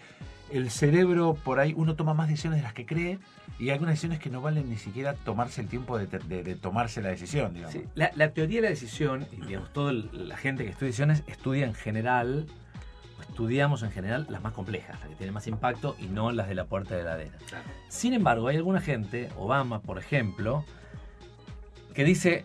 el 0.50 0.70
cerebro, 0.70 1.34
por 1.34 1.60
ahí 1.60 1.72
uno 1.76 1.94
toma 1.94 2.12
más 2.14 2.28
decisiones 2.28 2.58
de 2.58 2.62
las 2.62 2.74
que 2.74 2.84
cree 2.86 3.18
y 3.58 3.64
hay 3.64 3.70
algunas 3.70 3.92
decisiones 3.94 4.18
que 4.18 4.28
no 4.30 4.40
valen 4.42 4.68
ni 4.68 4.76
siquiera 4.76 5.14
tomarse 5.14 5.60
el 5.62 5.68
tiempo 5.68 5.98
de, 5.98 6.06
de- 6.06 6.42
de 6.42 6.54
tomarse 6.56 7.00
la 7.02 7.08
decisión, 7.10 7.54
digamos. 7.54 7.72
Sí, 7.74 7.84
la, 7.94 8.10
la 8.16 8.30
teoría 8.32 8.58
de 8.58 8.62
la 8.62 8.68
decisión, 8.70 9.26
y 9.32 9.46
digamos, 9.46 9.72
toda 9.72 9.92
la 9.92 10.36
gente 10.36 10.64
que 10.64 10.70
estudia 10.70 10.88
decisiones 10.88 11.22
estudia 11.26 11.64
en 11.66 11.74
general, 11.74 12.46
estudiamos 13.32 13.82
en 13.82 13.90
general 13.90 14.26
las 14.28 14.42
más 14.42 14.52
complejas, 14.52 15.00
las 15.00 15.08
que 15.08 15.16
tienen 15.16 15.32
más 15.32 15.46
impacto 15.46 15.96
y 15.98 16.04
no 16.06 16.32
las 16.32 16.48
de 16.48 16.54
la 16.54 16.66
puerta 16.66 16.94
de 16.94 17.02
la 17.02 17.14
heladera. 17.14 17.38
Claro. 17.48 17.64
Sin 17.88 18.12
embargo, 18.12 18.48
hay 18.48 18.56
alguna 18.56 18.80
gente, 18.80 19.30
Obama 19.38 19.80
por 19.80 19.98
ejemplo, 19.98 20.64
que 21.94 22.04
dice, 22.04 22.44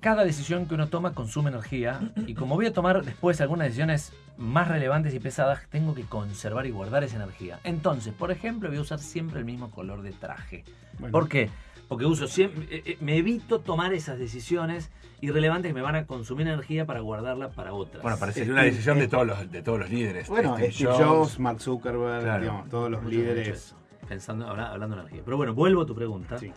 cada 0.00 0.24
decisión 0.24 0.66
que 0.66 0.74
uno 0.74 0.88
toma 0.88 1.12
consume 1.12 1.50
energía 1.50 2.00
y 2.26 2.34
como 2.34 2.54
voy 2.54 2.66
a 2.66 2.72
tomar 2.72 3.04
después 3.04 3.40
algunas 3.40 3.66
decisiones 3.66 4.12
más 4.36 4.68
relevantes 4.68 5.12
y 5.12 5.18
pesadas, 5.18 5.60
tengo 5.70 5.92
que 5.92 6.04
conservar 6.04 6.66
y 6.66 6.70
guardar 6.70 7.02
esa 7.02 7.16
energía. 7.16 7.58
Entonces, 7.64 8.14
por 8.14 8.30
ejemplo, 8.30 8.68
voy 8.68 8.78
a 8.78 8.82
usar 8.82 9.00
siempre 9.00 9.40
el 9.40 9.44
mismo 9.44 9.72
color 9.72 10.02
de 10.02 10.12
traje. 10.12 10.64
Bueno, 11.00 11.12
¿Por 11.12 11.28
qué? 11.28 11.46
Porque 11.46 11.71
uso 11.90 12.26
siempre, 12.26 12.64
eh, 12.70 12.82
eh, 12.86 12.96
me 13.00 13.16
evito 13.16 13.60
tomar 13.60 13.92
esas 13.92 14.18
decisiones 14.18 14.90
irrelevantes 15.20 15.70
que 15.70 15.74
me 15.74 15.82
van 15.82 15.94
a 15.94 16.06
consumir 16.06 16.48
energía 16.48 16.84
para 16.86 17.00
guardarla 17.00 17.50
para 17.50 17.72
otras. 17.72 18.02
Bueno, 18.02 18.18
parecería 18.18 18.44
Steve- 18.46 18.54
una 18.54 18.62
decisión 18.64 18.98
de 18.98 19.08
todos 19.08 19.26
los, 19.26 19.50
de 19.52 19.62
todos 19.62 19.78
los 19.78 19.90
líderes. 19.90 20.28
Bueno, 20.28 20.54
Steve 20.56 20.72
Steve 20.72 20.92
Jobs, 20.92 21.38
Mark 21.38 21.60
Zuckerberg, 21.60 22.22
Claro. 22.22 22.40
digamos, 22.40 22.68
todos 22.68 22.90
los 22.90 23.02
Mucho, 23.02 23.16
mucho 23.16 23.30
líderes. 23.30 23.48
eso, 23.48 23.76
pensando, 24.08 24.48
habla- 24.48 24.72
hablando 24.72 24.96
de 24.96 25.02
energía. 25.02 25.22
Pero 25.24 25.36
bueno, 25.36 25.54
vuelvo 25.54 25.82
a 25.82 25.86
tu 25.86 25.94
pregunta. 25.94 26.38
Sí. 26.38 26.50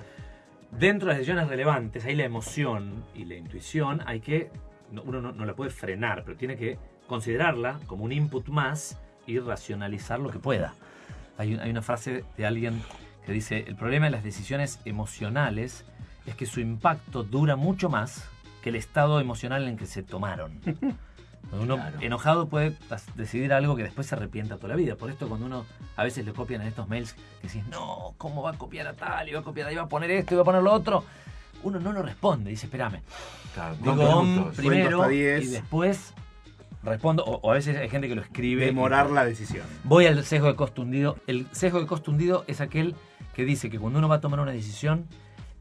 Dentro 0.71 1.07
de 1.07 1.13
las 1.13 1.19
decisiones 1.19 1.47
relevantes, 1.47 2.05
hay 2.05 2.15
la 2.15 2.23
emoción 2.25 3.03
y 3.13 3.25
la 3.25 3.35
intuición, 3.35 4.01
hay 4.07 4.19
que, 4.21 4.49
no- 4.91 5.03
uno 5.03 5.21
no, 5.21 5.31
no 5.31 5.45
la 5.45 5.53
puede 5.53 5.69
frenar, 5.69 6.23
pero 6.25 6.35
tiene 6.37 6.55
que 6.57 6.77
considerarla 7.07 7.79
como 7.87 8.03
un 8.03 8.11
input 8.11 8.47
más 8.47 8.99
y 9.27 9.37
racionalizar 9.39 10.19
lo 10.19 10.29
que 10.31 10.39
pueda. 10.39 10.73
Hay 11.37 11.53
una 11.53 11.81
frase 11.81 12.23
de 12.37 12.45
alguien 12.45 12.81
que 13.25 13.31
dice, 13.33 13.65
el 13.67 13.75
problema 13.75 14.05
de 14.05 14.11
las 14.11 14.23
decisiones 14.23 14.79
emocionales 14.85 15.85
es 16.25 16.35
que 16.35 16.45
su 16.45 16.59
impacto 16.59 17.23
dura 17.23 17.55
mucho 17.55 17.89
más 17.89 18.23
que 18.61 18.69
el 18.69 18.75
estado 18.75 19.19
emocional 19.19 19.67
en 19.67 19.77
que 19.77 19.85
se 19.85 20.03
tomaron. 20.03 20.59
Uno 21.51 21.75
Claro. 21.75 21.97
enojado 22.01 22.47
puede 22.47 22.75
decidir 23.15 23.53
algo 23.53 23.75
que 23.75 23.83
después 23.83 24.07
se 24.07 24.15
arrepienta 24.15 24.55
toda 24.57 24.69
la 24.69 24.75
vida. 24.75 24.95
Por 24.95 25.11
esto 25.11 25.27
cuando 25.29 25.45
uno 25.45 25.63
a 25.95 26.03
veces 26.03 26.25
le 26.25 26.33
copian 26.33 26.61
en 26.63 26.67
estos 26.69 26.87
mails 26.89 27.13
que 27.39 27.47
decís, 27.47 27.63
no, 27.67 28.15
¿cómo 28.17 28.41
va 28.41 28.49
a 28.51 28.57
copiar 28.57 28.87
a 28.87 28.93
tal? 28.93 29.29
Y 29.29 29.33
va 29.33 29.41
a 29.41 29.43
copiar, 29.43 29.67
ahí 29.67 29.75
va 29.75 29.83
a 29.83 29.87
poner 29.87 30.09
esto 30.09 30.33
y 30.33 30.37
va 30.37 30.41
a 30.41 30.45
poner 30.45 30.63
lo 30.63 30.73
otro. 30.73 31.03
Uno 31.61 31.79
no 31.79 31.93
lo 31.93 32.01
responde, 32.01 32.49
dice, 32.49 32.65
espérame. 32.65 33.01
Claro, 33.53 33.75
Digo 33.75 33.95
dos 33.95 34.13
om 34.15 34.27
minutos. 34.31 34.55
primero 34.55 35.11
y 35.11 35.17
10. 35.17 35.51
después 35.51 36.13
respondo. 36.85 37.23
O, 37.25 37.39
o 37.41 37.51
a 37.51 37.55
veces 37.55 37.77
hay 37.77 37.89
gente 37.89 38.07
que 38.07 38.15
lo 38.15 38.21
escribe. 38.21 38.65
Demorar 38.65 39.09
la 39.09 39.25
decisión. 39.25 39.65
Voy 39.83 40.05
al 40.05 40.23
sesgo 40.25 40.47
de 40.47 40.55
costo 40.55 40.81
hundido. 40.83 41.17
El 41.27 41.47
sesgo 41.51 41.79
de 41.79 41.87
costo 41.87 42.11
hundido 42.11 42.43
es 42.47 42.61
aquel 42.61 42.95
que 43.33 43.43
dice 43.45 43.69
que 43.69 43.79
cuando 43.79 43.99
uno 43.99 44.07
va 44.07 44.15
a 44.15 44.21
tomar 44.21 44.39
una 44.39 44.51
decisión, 44.51 45.07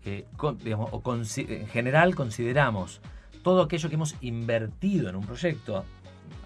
eh, 0.05 0.27
con- 0.37 0.59
digamos, 0.59 0.91
o 0.93 1.03
en 1.15 1.67
general 1.67 2.15
consideramos 2.15 3.01
todo 3.43 3.63
aquello 3.63 3.89
que 3.89 3.95
hemos 3.97 4.15
invertido 4.21 5.09
en 5.09 5.17
un 5.17 5.25
proyecto 5.27 5.85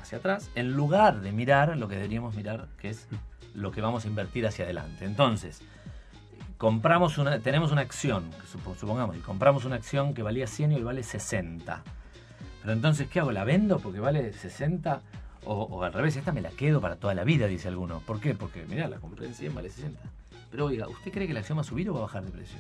hacia 0.00 0.18
atrás, 0.18 0.50
en 0.54 0.72
lugar 0.72 1.20
de 1.20 1.32
mirar 1.32 1.76
lo 1.76 1.86
que 1.88 1.96
deberíamos 1.96 2.34
mirar, 2.34 2.68
que 2.80 2.88
es 2.90 3.06
lo 3.54 3.70
que 3.70 3.80
vamos 3.80 4.04
a 4.04 4.08
invertir 4.08 4.46
hacia 4.46 4.64
adelante. 4.64 5.04
Entonces, 5.04 5.60
compramos 6.56 7.18
una, 7.18 7.38
tenemos 7.40 7.72
una 7.72 7.82
acción, 7.82 8.24
supongamos, 8.78 9.16
y 9.16 9.20
compramos 9.20 9.64
una 9.64 9.76
acción 9.76 10.14
que 10.14 10.22
valía 10.22 10.46
100 10.46 10.72
y 10.72 10.74
hoy 10.76 10.82
vale 10.82 11.02
60. 11.02 11.82
Pero 12.60 12.72
entonces, 12.72 13.08
¿qué 13.08 13.20
hago? 13.20 13.32
¿La 13.32 13.44
vendo 13.44 13.78
porque 13.78 14.00
vale 14.00 14.32
60? 14.32 15.00
O, 15.44 15.82
al 15.82 15.92
revés, 15.92 16.16
esta 16.16 16.32
me 16.32 16.40
la 16.40 16.50
quedo 16.50 16.80
para 16.80 16.96
toda 16.96 17.14
la 17.14 17.24
vida, 17.24 17.46
dice 17.46 17.68
alguno. 17.68 18.00
¿Por 18.00 18.20
qué? 18.20 18.34
Porque, 18.34 18.66
mira, 18.68 18.88
la 18.88 18.98
compré 18.98 19.26
en 19.26 19.34
100, 19.34 19.54
vale 19.54 19.70
60. 19.70 20.00
Pero 20.50 20.66
oiga, 20.66 20.88
¿usted 20.88 21.12
cree 21.12 21.26
que 21.26 21.32
la 21.32 21.40
acción 21.40 21.58
va 21.58 21.62
a 21.62 21.64
subir 21.64 21.88
o 21.88 21.94
va 21.94 22.00
a 22.00 22.02
bajar 22.02 22.24
de 22.24 22.30
precio? 22.30 22.58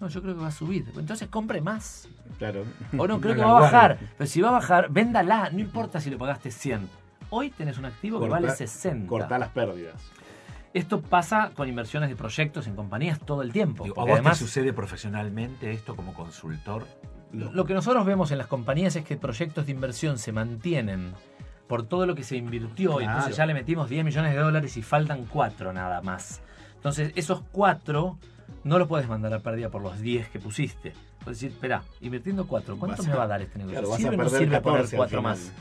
No, 0.00 0.08
yo 0.08 0.22
creo 0.22 0.34
que 0.34 0.40
va 0.40 0.48
a 0.48 0.52
subir. 0.52 0.84
Entonces 0.96 1.28
compre 1.28 1.60
más. 1.60 2.08
Claro. 2.38 2.64
O 2.96 3.06
no, 3.06 3.20
creo 3.20 3.34
que 3.34 3.40
va 3.40 3.58
a 3.58 3.60
bajar. 3.60 3.98
Pero 4.16 4.28
si 4.28 4.40
va 4.40 4.48
a 4.48 4.52
bajar, 4.52 4.90
véndala. 4.90 5.50
No 5.50 5.60
importa 5.60 6.00
si 6.00 6.10
le 6.10 6.16
pagaste 6.16 6.50
100. 6.50 6.88
Hoy 7.30 7.50
tenés 7.50 7.78
un 7.78 7.84
activo 7.84 8.20
que 8.20 8.28
vale 8.28 8.50
60. 8.50 9.06
Corta 9.06 9.38
las 9.38 9.50
pérdidas. 9.50 9.94
Esto 10.74 11.00
pasa 11.00 11.50
con 11.54 11.68
inversiones 11.68 12.08
de 12.08 12.16
proyectos 12.16 12.66
en 12.66 12.76
compañías 12.76 13.18
todo 13.20 13.42
el 13.42 13.52
tiempo. 13.52 13.84
¿A 13.84 14.04
vos 14.04 14.10
además, 14.12 14.38
te 14.38 14.44
sucede 14.44 14.72
profesionalmente 14.72 15.72
esto 15.72 15.96
como 15.96 16.14
consultor? 16.14 16.86
Lo 17.32 17.64
que 17.64 17.74
nosotros 17.74 18.06
vemos 18.06 18.30
en 18.30 18.38
las 18.38 18.46
compañías 18.46 18.96
es 18.96 19.04
que 19.04 19.16
proyectos 19.16 19.66
de 19.66 19.72
inversión 19.72 20.18
se 20.18 20.32
mantienen 20.32 21.12
por 21.66 21.82
todo 21.82 22.06
lo 22.06 22.14
que 22.14 22.24
se 22.24 22.36
invirtió. 22.36 23.00
Y 23.00 23.04
entonces 23.04 23.36
ya 23.36 23.46
le 23.46 23.54
metimos 23.54 23.88
10 23.88 24.04
millones 24.04 24.32
de 24.32 24.38
dólares 24.38 24.76
y 24.76 24.82
faltan 24.82 25.26
4 25.26 25.72
nada 25.72 26.00
más. 26.00 26.40
Entonces, 26.76 27.12
esos 27.14 27.42
4 27.52 28.18
no 28.64 28.78
los 28.78 28.88
puedes 28.88 29.08
mandar 29.08 29.34
a 29.34 29.40
pérdida 29.40 29.68
por 29.68 29.82
los 29.82 30.00
10 30.00 30.28
que 30.28 30.40
pusiste. 30.40 30.94
Puedes 31.22 31.40
decir, 31.40 31.52
espera, 31.52 31.82
invirtiendo 32.00 32.46
4, 32.46 32.78
¿cuánto 32.78 33.02
me 33.02 33.12
va 33.12 33.24
a 33.24 33.26
dar 33.26 33.42
este 33.42 33.58
negocio? 33.58 33.80
Claro, 33.80 33.96
¿Sirve 33.96 34.14
o 34.14 34.18
no 34.18 34.28
sirve 34.30 34.60
poner 34.60 34.86
4 34.90 35.22
más? 35.22 35.52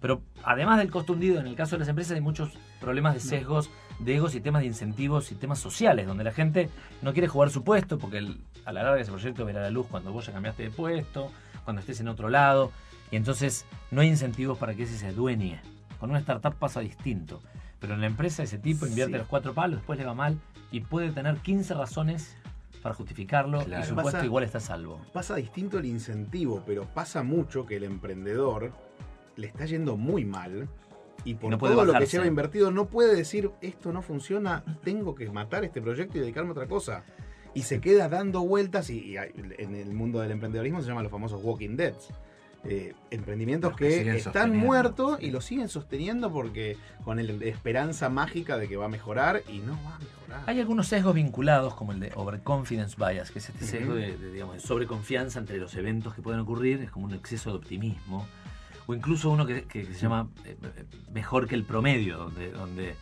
Pero 0.00 0.20
además 0.42 0.78
del 0.78 0.90
costo 0.90 1.14
hundido, 1.14 1.40
en 1.40 1.46
el 1.46 1.54
caso 1.54 1.76
de 1.76 1.80
las 1.80 1.88
empresas 1.88 2.14
hay 2.14 2.20
muchos 2.20 2.50
problemas 2.80 3.14
de 3.14 3.20
sesgos, 3.20 3.70
de 3.98 4.16
egos 4.16 4.34
y 4.34 4.40
temas 4.40 4.62
de 4.62 4.66
incentivos 4.68 5.30
y 5.32 5.34
temas 5.34 5.58
sociales, 5.58 6.06
donde 6.06 6.24
la 6.24 6.32
gente 6.32 6.68
no 7.02 7.12
quiere 7.12 7.28
jugar 7.28 7.50
su 7.50 7.62
puesto 7.64 7.98
porque 7.98 8.18
a 8.64 8.72
la 8.72 8.82
larga 8.82 9.00
ese 9.00 9.10
proyecto 9.10 9.44
verá 9.44 9.60
la 9.60 9.70
luz 9.70 9.86
cuando 9.90 10.12
vos 10.12 10.26
ya 10.26 10.32
cambiaste 10.32 10.64
de 10.64 10.70
puesto, 10.70 11.30
cuando 11.64 11.80
estés 11.80 12.00
en 12.00 12.08
otro 12.08 12.28
lado. 12.28 12.72
Y 13.10 13.16
entonces 13.16 13.66
no 13.90 14.00
hay 14.00 14.08
incentivos 14.08 14.58
para 14.58 14.74
que 14.74 14.84
ese 14.84 14.96
se 14.96 15.08
adueñe. 15.08 15.60
Con 16.00 16.10
una 16.10 16.18
startup 16.18 16.54
pasa 16.54 16.80
distinto. 16.80 17.40
Pero 17.80 17.94
en 17.94 18.00
la 18.00 18.06
empresa 18.06 18.42
ese 18.42 18.58
tipo 18.58 18.86
invierte 18.86 19.18
los 19.18 19.26
cuatro 19.26 19.54
palos, 19.54 19.80
después 19.80 19.98
le 19.98 20.04
va 20.04 20.14
mal 20.14 20.38
y 20.70 20.80
puede 20.80 21.12
tener 21.12 21.36
15 21.36 21.74
razones 21.74 22.36
para 22.82 22.94
justificarlo 22.94 23.62
y 23.62 23.84
su 23.84 23.94
puesto 23.94 24.24
igual 24.24 24.44
está 24.44 24.60
salvo. 24.60 25.00
Pasa 25.12 25.36
distinto 25.36 25.78
el 25.78 25.86
incentivo, 25.86 26.62
pero 26.66 26.84
pasa 26.84 27.22
mucho 27.22 27.64
que 27.64 27.76
el 27.76 27.84
emprendedor 27.84 28.72
le 29.36 29.46
está 29.46 29.64
yendo 29.64 29.96
muy 29.96 30.24
mal 30.24 30.68
y 31.24 31.34
por 31.34 31.56
todo 31.58 31.84
lo 31.84 31.92
que 31.94 32.06
lleva 32.06 32.26
invertido 32.26 32.70
no 32.70 32.86
puede 32.86 33.14
decir 33.14 33.50
esto 33.60 33.92
no 33.92 34.02
funciona, 34.02 34.64
tengo 34.82 35.14
que 35.14 35.30
matar 35.30 35.64
este 35.64 35.80
proyecto 35.80 36.18
y 36.18 36.20
dedicarme 36.20 36.50
a 36.50 36.52
otra 36.52 36.66
cosa. 36.66 37.04
Y 37.54 37.62
se 37.62 37.80
queda 37.80 38.08
dando 38.08 38.40
vueltas 38.40 38.90
y, 38.90 39.16
en 39.16 39.74
el 39.74 39.92
mundo 39.94 40.20
del 40.20 40.32
emprendedorismo 40.32 40.82
se 40.82 40.88
llaman 40.88 41.04
los 41.04 41.12
famosos 41.12 41.40
walking 41.42 41.76
deads. 41.76 42.08
Eh, 42.66 42.94
emprendimientos 43.10 43.76
que, 43.76 44.16
están 44.16 44.56
muertos 44.56 45.18
y 45.20 45.30
los 45.30 45.44
siguen 45.44 45.68
sosteniendo 45.68 46.32
porque 46.32 46.78
con 47.04 47.18
la 47.18 47.44
esperanza 47.44 48.08
mágica 48.08 48.56
de 48.56 48.68
que 48.68 48.78
va 48.78 48.86
a 48.86 48.88
mejorar 48.88 49.42
y 49.52 49.58
no 49.58 49.78
va 49.84 49.96
a 49.96 49.98
mejorar. 49.98 50.44
Hay 50.46 50.60
algunos 50.60 50.88
sesgos 50.88 51.14
vinculados 51.14 51.74
como 51.74 51.92
el 51.92 52.00
de 52.00 52.10
overconfidence 52.14 52.96
bias, 52.96 53.30
que 53.30 53.38
es 53.38 53.50
este 53.50 53.66
sesgo 53.66 53.94
de, 53.94 54.16
digamos, 54.16 54.54
de 54.54 54.60
sobreconfianza 54.60 55.38
entre 55.38 55.58
los 55.58 55.74
eventos 55.74 56.14
que 56.14 56.22
pueden 56.22 56.40
ocurrir, 56.40 56.80
es 56.80 56.90
como 56.90 57.04
un 57.04 57.12
exceso 57.12 57.50
de 57.50 57.56
optimismo 57.56 58.26
o 58.86 58.94
incluso 58.94 59.30
uno 59.30 59.46
que, 59.46 59.64
se 59.70 59.94
llama 59.94 60.28
eh, 60.44 60.56
Mejor 61.12 61.48
que 61.48 61.54
el 61.54 61.64
promedio, 61.64 62.18
donde, 62.18 62.50
donde 62.50 62.94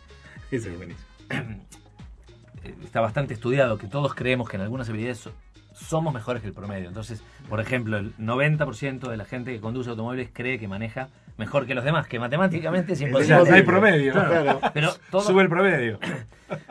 Ese 0.51 0.71
es 0.71 0.77
buenísimo. 0.77 1.07
está 2.83 3.01
bastante 3.01 3.33
estudiado, 3.33 3.77
que 3.77 3.87
todos 3.87 4.13
creemos 4.13 4.49
que 4.49 4.57
en 4.57 4.63
algunas 4.63 4.89
habilidades 4.89 5.29
somos 5.73 6.13
mejores 6.13 6.41
que 6.41 6.47
el 6.47 6.53
promedio. 6.53 6.87
Entonces, 6.87 7.23
por 7.49 7.59
ejemplo, 7.59 7.97
el 7.97 8.15
90% 8.17 9.09
de 9.09 9.17
la 9.17 9.25
gente 9.25 9.51
que 9.51 9.59
conduce 9.59 9.89
automóviles 9.89 10.29
cree 10.31 10.59
que 10.59 10.67
maneja 10.67 11.09
mejor 11.37 11.65
que 11.65 11.73
los 11.73 11.83
demás, 11.83 12.07
que 12.07 12.19
matemáticamente 12.19 12.93
es 12.93 13.01
imposible. 13.01 13.43
No 13.43 13.53
hay 13.53 13.63
promedio. 13.63 14.13
Pero 14.73 14.91
Sube 15.21 15.43
el 15.43 15.49
promedio. 15.49 15.99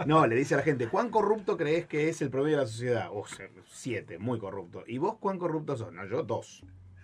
No, 0.06 0.28
le 0.28 0.36
dice 0.36 0.54
a 0.54 0.58
la 0.58 0.62
gente, 0.62 0.86
¿cuán 0.86 1.08
corrupto 1.10 1.56
crees 1.56 1.86
que 1.86 2.08
es 2.08 2.22
el 2.22 2.30
promedio 2.30 2.58
de 2.58 2.62
la 2.62 2.68
sociedad? 2.68 3.08
Oh, 3.10 3.24
siete, 3.68 4.16
muy 4.16 4.38
corrupto. 4.38 4.84
¿Y 4.86 4.98
vos 4.98 5.16
cuán 5.18 5.38
corrupto 5.38 5.76
sos? 5.76 5.92
No, 5.92 6.06
yo 6.06 6.22
dos. 6.22 6.62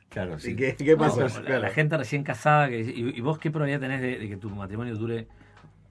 Claro, 0.08 0.38
sí. 0.38 0.56
¿Qué, 0.56 0.74
qué 0.74 0.96
pasa? 0.96 1.28
La 1.42 1.70
gente 1.70 1.96
recién 1.96 2.22
casada, 2.22 2.70
y, 2.70 3.20
vos 3.20 3.38
qué 3.38 3.50
probabilidad 3.50 3.80
tenés 3.80 4.00
de, 4.00 4.28
que 4.28 4.36
tu 4.36 4.50
matrimonio 4.50 4.94
dure, 4.96 5.26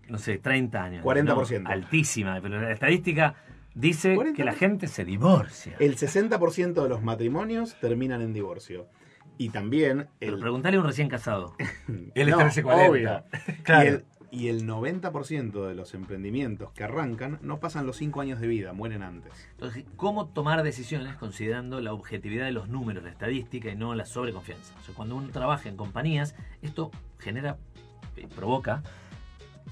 no 0.09 0.17
sé, 0.17 0.39
30 0.39 0.83
años? 0.83 1.05
40%. 1.05 1.67
altísima, 1.67 2.39
pero 2.41 2.59
la 2.59 2.71
estadística 2.71 3.35
dice 3.75 4.17
que 4.35 4.43
la 4.43 4.53
gente 4.53 4.87
se 4.87 5.05
divorcia. 5.05 5.75
El 5.79 5.97
60% 5.97 6.81
de 6.81 6.89
los 6.89 7.03
matrimonios 7.03 7.75
terminan 7.79 8.21
en 8.21 8.33
divorcio. 8.33 8.87
Y 9.37 9.49
también... 9.49 10.07
El... 10.19 10.39
preguntale 10.39 10.77
a 10.77 10.79
un 10.79 10.85
recién 10.87 11.09
casado. 11.09 11.55
Él 12.15 12.29
está 12.29 12.41
en 12.41 12.47
ese 12.47 12.63
40. 12.63 13.25
Claro 13.63 13.83
y 13.83 13.87
el 13.87 14.05
90% 14.31 15.67
de 15.67 15.75
los 15.75 15.93
emprendimientos 15.93 16.71
que 16.71 16.83
arrancan 16.83 17.39
no 17.41 17.59
pasan 17.59 17.85
los 17.85 17.97
5 17.97 18.21
años 18.21 18.39
de 18.39 18.47
vida, 18.47 18.73
mueren 18.73 19.03
antes. 19.03 19.31
Entonces, 19.51 19.85
¿cómo 19.95 20.27
tomar 20.27 20.63
decisiones 20.63 21.15
considerando 21.15 21.79
la 21.81 21.93
objetividad 21.93 22.45
de 22.45 22.51
los 22.51 22.67
números, 22.69 23.03
la 23.03 23.09
estadística 23.09 23.69
y 23.69 23.75
no 23.75 23.95
la 23.95 24.05
sobreconfianza? 24.05 24.73
O 24.79 24.83
sea, 24.83 24.95
cuando 24.95 25.15
uno 25.15 25.29
trabaja 25.29 25.69
en 25.69 25.77
compañías, 25.77 26.35
esto 26.61 26.91
genera, 27.19 27.57
eh, 28.15 28.27
provoca 28.35 28.83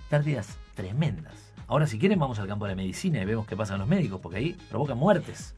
pérdidas 0.10 0.58
tremendas. 0.76 1.54
Ahora, 1.68 1.88
si 1.88 1.98
quieren, 1.98 2.20
vamos 2.20 2.40
al 2.40 2.48
campo 2.48 2.66
de 2.66 2.72
la 2.72 2.76
medicina 2.76 3.22
y 3.22 3.26
vemos 3.26 3.48
qué 3.48 3.56
pasa 3.56 3.74
en 3.74 3.80
los 3.80 3.90
médicos, 3.90 4.20
porque 4.22 4.38
ahí 4.38 4.58
provoca 4.70 4.94
muertes. 4.94 5.56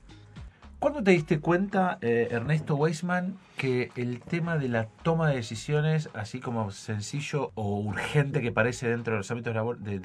¿Cuándo 0.79 1.03
te 1.03 1.09
diste 1.09 1.39
cuenta, 1.39 1.97
eh, 2.01 2.27
Ernesto 2.29 2.75
Weisman, 2.75 3.35
que 3.57 3.89
el 3.95 4.21
tema 4.21 4.59
de 4.59 4.69
la 4.69 4.85
toma 5.01 5.29
de 5.29 5.37
decisiones, 5.37 6.11
así 6.13 6.39
como 6.39 6.69
sencillo 6.69 7.51
o 7.55 7.79
urgente 7.79 8.41
que 8.41 8.51
parece 8.51 8.87
dentro 8.87 9.13
de 9.13 9.17
los 9.17 9.31
ámbitos 9.31 9.55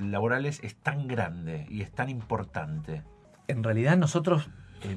laborales, 0.00 0.60
es 0.62 0.74
tan 0.76 1.08
grande 1.08 1.66
y 1.68 1.82
es 1.82 1.92
tan 1.92 2.08
importante? 2.08 3.02
En 3.48 3.62
realidad 3.62 3.98
nosotros 3.98 4.48
eh, 4.82 4.96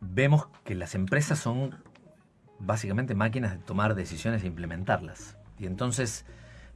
vemos 0.00 0.46
que 0.64 0.76
las 0.76 0.94
empresas 0.94 1.40
son 1.40 1.74
básicamente 2.60 3.16
máquinas 3.16 3.50
de 3.50 3.58
tomar 3.58 3.96
decisiones 3.96 4.44
e 4.44 4.46
implementarlas. 4.46 5.36
Y 5.58 5.66
entonces 5.66 6.26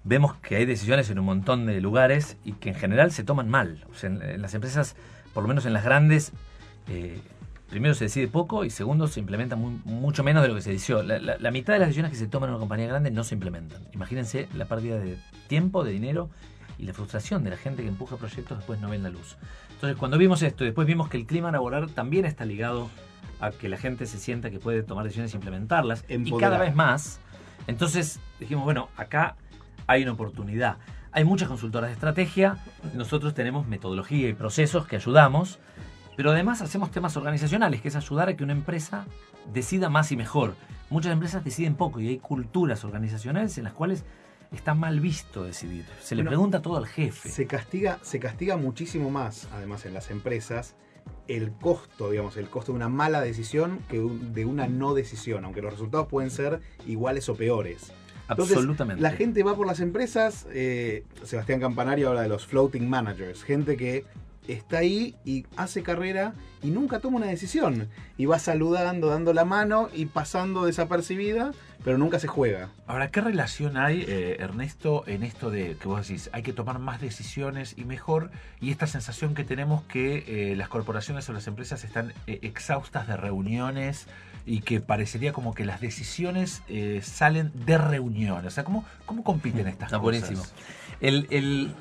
vemos 0.02 0.34
que 0.38 0.56
hay 0.56 0.66
decisiones 0.66 1.10
en 1.10 1.20
un 1.20 1.26
montón 1.26 1.64
de 1.66 1.80
lugares 1.80 2.36
y 2.44 2.54
que 2.54 2.70
en 2.70 2.74
general 2.74 3.12
se 3.12 3.22
toman 3.22 3.48
mal. 3.48 3.86
En, 4.02 4.42
las 4.42 4.54
empresas, 4.54 4.96
por 5.32 5.44
lo 5.44 5.48
menos 5.48 5.64
en 5.64 5.74
las 5.74 5.84
grandes, 5.84 6.32
eh, 6.88 7.20
primero 7.72 7.94
se 7.94 8.04
decide 8.04 8.28
poco 8.28 8.66
y 8.66 8.70
segundo 8.70 9.08
se 9.08 9.18
implementa 9.18 9.56
mucho 9.56 10.22
menos 10.22 10.42
de 10.42 10.48
lo 10.48 10.54
que 10.54 10.60
se 10.60 10.72
decidió. 10.72 11.02
La, 11.02 11.50
mitad 11.50 11.72
de 11.72 11.78
las 11.78 11.88
decisiones 11.88 12.12
que 12.12 12.18
se 12.18 12.26
toman 12.26 12.50
en 12.50 12.56
una 12.56 12.60
compañía 12.60 12.86
grande 12.86 13.10
no 13.10 13.24
se 13.24 13.34
implementan. 13.34 13.80
Imagínense 13.94 14.46
la 14.54 14.66
pérdida 14.66 14.98
de 14.98 15.16
tiempo, 15.48 15.82
de 15.82 15.90
dinero 15.90 16.28
y 16.78 16.84
la 16.84 16.92
frustración 16.92 17.42
de 17.44 17.48
la 17.48 17.56
gente 17.56 17.82
que 17.82 17.88
empuja 17.88 18.18
proyectos 18.18 18.58
después 18.58 18.78
no 18.78 18.90
ven 18.90 19.02
la 19.02 19.08
luz. 19.08 19.38
Entonces 19.70 19.96
cuando 19.96 20.18
vimos 20.18 20.42
esto 20.42 20.64
y 20.64 20.66
después 20.66 20.86
vimos 20.86 21.08
que 21.08 21.16
el 21.16 21.24
clima 21.24 21.50
laboral 21.50 21.90
también 21.92 22.26
está 22.26 22.44
ligado 22.44 22.90
a 23.40 23.52
que 23.52 23.70
la 23.70 23.78
gente 23.78 24.04
se 24.04 24.18
sienta 24.18 24.50
que 24.50 24.58
puede 24.58 24.82
tomar 24.82 25.04
decisiones 25.04 25.32
e 25.32 25.38
implementarlas 25.38 26.04
y 26.10 26.36
cada 26.36 26.58
vez 26.58 26.74
más, 26.74 27.20
entonces 27.68 28.20
dijimos, 28.38 28.64
bueno, 28.64 28.90
acá 28.98 29.36
hay 29.86 30.02
una 30.02 30.12
oportunidad. 30.12 30.76
Hay 31.10 31.24
muchas 31.24 31.48
consultoras 31.48 31.88
de 31.88 31.94
estrategia, 31.94 32.58
nosotros 32.92 33.32
tenemos 33.32 33.66
metodología 33.66 34.28
y 34.28 34.34
procesos 34.34 34.86
que 34.86 34.96
ayudamos, 34.96 35.58
pero 36.16 36.30
además 36.30 36.62
hacemos 36.62 36.90
temas 36.90 37.16
organizacionales, 37.16 37.80
que 37.80 37.88
es 37.88 37.96
ayudar 37.96 38.28
a 38.28 38.36
que 38.36 38.44
una 38.44 38.52
empresa 38.52 39.06
decida 39.52 39.88
más 39.88 40.12
y 40.12 40.16
mejor. 40.16 40.54
Muchas 40.90 41.12
empresas 41.12 41.44
deciden 41.44 41.74
poco 41.74 42.00
y 42.00 42.08
hay 42.08 42.18
culturas 42.18 42.84
organizacionales 42.84 43.56
en 43.58 43.64
las 43.64 43.72
cuales 43.72 44.04
está 44.52 44.74
mal 44.74 45.00
visto 45.00 45.44
decidir. 45.44 45.86
Se 46.02 46.14
le 46.14 46.24
pregunta 46.24 46.60
todo 46.60 46.76
al 46.76 46.86
jefe. 46.86 47.28
Se 47.28 47.46
castiga, 47.46 47.98
se 48.02 48.20
castiga 48.20 48.56
muchísimo 48.56 49.10
más, 49.10 49.48
además, 49.52 49.86
en 49.86 49.94
las 49.94 50.10
empresas, 50.10 50.74
el 51.28 51.52
costo, 51.52 52.10
digamos, 52.10 52.36
el 52.36 52.48
costo 52.48 52.72
de 52.72 52.76
una 52.76 52.88
mala 52.88 53.20
decisión 53.20 53.80
que 53.88 53.98
de 53.98 54.44
una 54.44 54.68
no 54.68 54.94
decisión, 54.94 55.44
aunque 55.44 55.62
los 55.62 55.72
resultados 55.72 56.08
pueden 56.08 56.30
ser 56.30 56.60
iguales 56.86 57.28
o 57.28 57.34
peores. 57.34 57.92
Absolutamente. 58.28 59.02
La 59.02 59.10
gente 59.10 59.42
va 59.42 59.56
por 59.56 59.66
las 59.66 59.80
empresas, 59.80 60.46
eh, 60.52 61.04
Sebastián 61.24 61.60
Campanario 61.60 62.08
habla 62.08 62.22
de 62.22 62.28
los 62.28 62.46
floating 62.46 62.88
managers, 62.88 63.42
gente 63.42 63.76
que 63.76 64.04
está 64.48 64.78
ahí 64.78 65.14
y 65.24 65.46
hace 65.56 65.82
carrera 65.82 66.34
y 66.62 66.70
nunca 66.70 67.00
toma 67.00 67.18
una 67.18 67.26
decisión. 67.26 67.88
Y 68.16 68.26
va 68.26 68.38
saludando, 68.38 69.08
dando 69.08 69.32
la 69.32 69.44
mano 69.44 69.88
y 69.92 70.06
pasando 70.06 70.64
desapercibida, 70.64 71.52
pero 71.84 71.98
nunca 71.98 72.18
se 72.18 72.28
juega. 72.28 72.70
Ahora, 72.86 73.10
¿qué 73.10 73.20
relación 73.20 73.76
hay, 73.76 74.04
eh, 74.06 74.36
Ernesto, 74.38 75.04
en 75.06 75.22
esto 75.22 75.50
de 75.50 75.76
que 75.76 75.88
vos 75.88 76.06
decís, 76.06 76.30
hay 76.32 76.42
que 76.42 76.52
tomar 76.52 76.78
más 76.78 77.00
decisiones 77.00 77.74
y 77.76 77.84
mejor, 77.84 78.30
y 78.60 78.70
esta 78.70 78.86
sensación 78.86 79.34
que 79.34 79.44
tenemos 79.44 79.82
que 79.84 80.24
eh, 80.52 80.56
las 80.56 80.68
corporaciones 80.68 81.28
o 81.28 81.32
las 81.32 81.46
empresas 81.46 81.82
están 81.84 82.12
eh, 82.26 82.38
exhaustas 82.42 83.08
de 83.08 83.16
reuniones 83.16 84.06
y 84.46 84.60
que 84.60 84.80
parecería 84.80 85.32
como 85.32 85.54
que 85.54 85.64
las 85.64 85.80
decisiones 85.80 86.62
salen 87.02 87.52
de 87.54 87.78
reuniones? 87.78 88.46
O 88.46 88.50
sea, 88.50 88.64
¿cómo, 88.64 88.84
cómo 89.06 89.22
compiten 89.22 89.68
estas 89.68 89.86
Está 89.92 89.98
cosas? 89.98 90.02
buenísimo. 90.02 90.42
El, 91.00 91.26
el, 91.30 91.74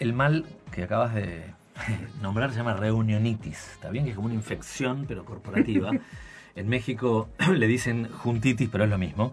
el 0.00 0.12
mal 0.12 0.44
que 0.72 0.82
acabas 0.84 1.14
de 1.14 1.54
nombrar 2.22 2.50
se 2.50 2.58
llama 2.58 2.74
reunionitis. 2.74 3.70
Está 3.72 3.90
bien 3.90 4.04
que 4.04 4.10
es 4.10 4.16
como 4.16 4.26
una 4.26 4.34
infección, 4.34 5.04
pero 5.06 5.24
corporativa. 5.24 5.90
en 6.56 6.68
México 6.68 7.28
le 7.54 7.66
dicen 7.66 8.08
juntitis, 8.10 8.68
pero 8.68 8.84
es 8.84 8.90
lo 8.90 8.98
mismo. 8.98 9.32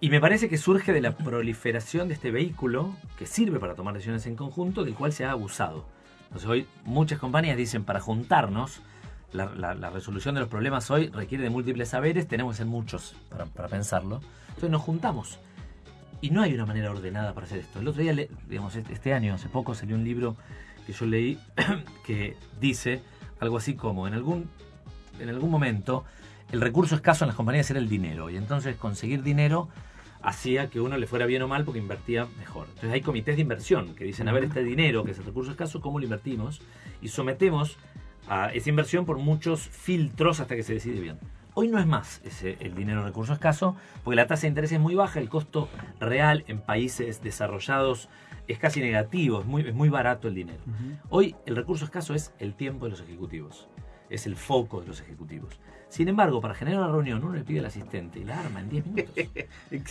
Y 0.00 0.08
me 0.08 0.20
parece 0.20 0.48
que 0.48 0.56
surge 0.56 0.92
de 0.94 1.02
la 1.02 1.14
proliferación 1.16 2.08
de 2.08 2.14
este 2.14 2.30
vehículo 2.30 2.96
que 3.18 3.26
sirve 3.26 3.58
para 3.60 3.74
tomar 3.74 3.92
decisiones 3.94 4.26
en 4.26 4.34
conjunto, 4.36 4.82
del 4.84 4.94
cual 4.94 5.12
se 5.12 5.26
ha 5.26 5.32
abusado. 5.32 5.86
Entonces 6.24 6.48
hoy 6.48 6.66
muchas 6.84 7.18
compañías 7.18 7.56
dicen 7.56 7.84
para 7.84 8.00
juntarnos, 8.00 8.80
la, 9.32 9.46
la- 9.54 9.74
la 9.74 9.90
resolución 9.90 10.34
de 10.36 10.40
los 10.40 10.48
problemas 10.48 10.90
hoy 10.90 11.08
requiere 11.08 11.44
de 11.44 11.50
múltiples 11.50 11.90
saberes, 11.90 12.26
tenemos 12.26 12.54
que 12.54 12.58
ser 12.58 12.66
muchos 12.66 13.14
para, 13.28 13.44
para 13.46 13.68
pensarlo. 13.68 14.20
Entonces 14.48 14.70
nos 14.70 14.80
juntamos. 14.80 15.38
Y 16.22 16.30
no 16.30 16.42
hay 16.42 16.54
una 16.54 16.66
manera 16.66 16.90
ordenada 16.90 17.34
para 17.34 17.46
hacer 17.46 17.58
esto. 17.60 17.80
El 17.80 17.88
otro 17.88 18.02
día, 18.02 18.14
digamos, 18.48 18.74
este 18.76 18.92
este 18.94 19.12
año, 19.14 19.34
hace 19.34 19.48
poco, 19.48 19.74
salió 19.74 19.96
un 19.96 20.04
libro 20.04 20.36
que 20.90 20.98
yo 20.98 21.06
leí 21.06 21.38
que 22.06 22.36
dice 22.60 23.00
algo 23.38 23.56
así 23.56 23.74
como, 23.74 24.06
en 24.06 24.14
algún, 24.14 24.50
en 25.18 25.28
algún 25.28 25.50
momento, 25.50 26.04
el 26.52 26.60
recurso 26.60 26.94
escaso 26.94 27.24
en 27.24 27.28
las 27.28 27.36
compañías 27.36 27.70
era 27.70 27.78
el 27.78 27.88
dinero. 27.88 28.28
Y 28.28 28.36
entonces 28.36 28.76
conseguir 28.76 29.22
dinero 29.22 29.68
hacía 30.22 30.68
que 30.68 30.80
uno 30.80 30.98
le 30.98 31.06
fuera 31.06 31.24
bien 31.26 31.42
o 31.42 31.48
mal 31.48 31.64
porque 31.64 31.78
invertía 31.78 32.26
mejor. 32.38 32.66
Entonces 32.68 32.92
hay 32.92 33.00
comités 33.00 33.36
de 33.36 33.42
inversión 33.42 33.94
que 33.94 34.04
dicen, 34.04 34.28
a 34.28 34.32
ver, 34.32 34.44
este 34.44 34.62
dinero, 34.62 35.04
que 35.04 35.12
es 35.12 35.18
el 35.18 35.24
recurso 35.24 35.52
escaso, 35.52 35.80
¿cómo 35.80 35.98
lo 35.98 36.04
invertimos? 36.04 36.60
Y 37.00 37.08
sometemos 37.08 37.78
a 38.28 38.52
esa 38.52 38.68
inversión 38.68 39.06
por 39.06 39.18
muchos 39.18 39.60
filtros 39.60 40.40
hasta 40.40 40.56
que 40.56 40.62
se 40.62 40.74
decide 40.74 41.00
bien. 41.00 41.18
Hoy 41.54 41.68
no 41.68 41.78
es 41.78 41.86
más 41.86 42.20
ese, 42.24 42.58
el 42.60 42.74
dinero 42.74 43.02
recurso 43.04 43.32
escaso, 43.32 43.76
porque 44.04 44.16
la 44.16 44.26
tasa 44.26 44.42
de 44.42 44.48
interés 44.48 44.72
es 44.72 44.80
muy 44.80 44.94
baja, 44.94 45.18
el 45.18 45.28
costo 45.28 45.68
real 45.98 46.44
en 46.46 46.60
países 46.60 47.22
desarrollados 47.22 48.08
es 48.52 48.58
casi 48.58 48.80
negativo, 48.80 49.40
es 49.40 49.46
muy, 49.46 49.62
es 49.62 49.74
muy 49.74 49.88
barato 49.88 50.28
el 50.28 50.34
dinero. 50.34 50.60
Hoy 51.08 51.34
el 51.46 51.56
recurso 51.56 51.84
escaso 51.84 52.14
es 52.14 52.32
el 52.38 52.54
tiempo 52.54 52.86
de 52.86 52.92
los 52.92 53.00
ejecutivos, 53.00 53.68
es 54.08 54.26
el 54.26 54.36
foco 54.36 54.80
de 54.80 54.88
los 54.88 55.00
ejecutivos. 55.00 55.58
Sin 55.88 56.06
embargo, 56.06 56.40
para 56.40 56.54
generar 56.54 56.80
una 56.80 56.92
reunión, 56.92 57.22
uno 57.24 57.34
le 57.34 57.42
pide 57.42 57.58
al 57.58 57.66
asistente 57.66 58.20
y 58.20 58.24
la 58.24 58.38
arma 58.38 58.60
en 58.60 58.70
10 58.70 58.86
minutos. 58.86 59.14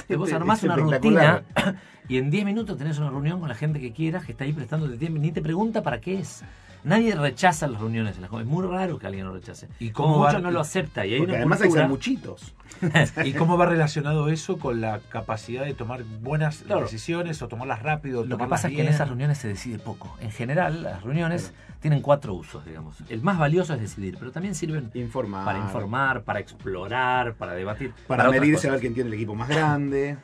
Vos 0.17 0.31
armás 0.31 0.63
una 0.63 0.77
rutina 0.77 1.43
y 2.07 2.17
en 2.17 2.31
10 2.31 2.45
minutos 2.45 2.77
tenés 2.77 2.97
una 2.99 3.09
reunión 3.09 3.39
con 3.41 3.49
la 3.49 3.55
gente 3.55 3.81
que 3.81 3.91
quieras, 3.91 4.25
que 4.25 4.31
está 4.31 4.45
ahí 4.45 4.53
prestándote 4.53 4.97
tiempo, 4.97 5.19
ni 5.19 5.31
te 5.31 5.41
pregunta 5.41 5.83
para 5.83 5.99
qué 5.99 6.19
es. 6.19 6.43
Nadie 6.83 7.15
rechaza 7.15 7.67
las 7.67 7.79
reuniones 7.81 8.15
en 8.15 8.21
las 8.23 8.31
Es 8.31 8.45
muy 8.45 8.65
raro 8.65 8.97
que 8.99 9.07
alguien 9.07 9.25
lo 9.25 9.33
rechace. 9.33 9.67
¿Y 9.79 9.89
cómo 9.91 10.13
como 10.13 10.19
va- 10.23 10.29
mucho 10.31 10.41
no 10.41 10.51
lo 10.51 10.59
acepta. 10.61 11.05
Y 11.05 11.13
hay 11.15 11.19
una 11.21 11.35
además 11.35 11.61
hay 11.61 11.87
muchitos. 11.87 12.53
¿Y 13.25 13.33
cómo 13.33 13.57
va 13.57 13.65
relacionado 13.65 14.29
eso 14.29 14.57
con 14.57 14.79
la 14.79 14.99
capacidad 15.09 15.65
de 15.65 15.73
tomar 15.73 16.03
buenas 16.21 16.59
Claro. 16.59 16.81
decisiones 16.81 17.41
o 17.41 17.47
tomarlas 17.47 17.83
rápido? 17.83 18.25
Lo 18.25 18.37
que 18.37 18.47
pasa 18.47 18.67
es 18.69 18.75
que 18.75 18.81
en 18.81 18.87
esas 18.87 19.07
reuniones 19.07 19.37
se 19.37 19.47
decide 19.47 19.79
poco. 19.79 20.15
En 20.21 20.31
general, 20.31 20.83
las 20.83 21.03
reuniones 21.03 21.53
tienen 21.81 22.01
cuatro 22.01 22.33
usos, 22.33 22.65
digamos. 22.65 22.95
El 23.09 23.21
más 23.21 23.37
valioso 23.37 23.73
es 23.73 23.81
decidir, 23.81 24.15
pero 24.19 24.31
también 24.31 24.55
sirven 24.55 24.91
Informar. 24.93 25.45
para 25.45 25.59
informar, 25.59 26.23
para 26.23 26.39
explorar, 26.39 27.35
para 27.35 27.53
debatir. 27.53 27.93
Para, 28.07 28.23
otras 28.23 28.39
medirse 28.41 28.67
a 28.67 28.71
ver 28.71 28.79
quién 28.81 28.93
tiene 28.93 29.07
el 29.09 29.13
equipo 29.13 29.35
más 29.35 29.49
grande. 29.49 30.17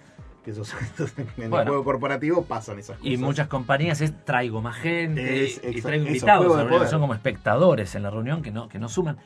Que 0.46 0.52
esos, 0.52 0.74
en 1.38 1.50
Bueno. 1.50 1.60
el 1.64 1.68
juego 1.68 1.84
corporativo 1.84 2.46
pasan 2.46 2.78
esas 2.80 2.98
cosas. 3.00 3.12
Y 3.12 3.18
muchas 3.18 3.48
compañías 3.48 4.00
es 4.02 4.14
traigo 4.26 4.62
más 4.62 4.78
gente 4.78 5.44
Es- 5.46 5.58
y 5.58 5.82
traigo 5.82 6.04
eso, 6.06 6.14
invitados, 6.14 6.46
poder. 6.70 6.88
son 6.88 7.02
como 7.02 7.14
espectadores 7.16 7.96
en 7.96 8.04
la 8.04 8.12
reunión 8.12 8.42
que 8.44 8.52
no, 8.52 8.70
que 8.70 8.78
no 8.80 8.88
suman. 8.88 9.18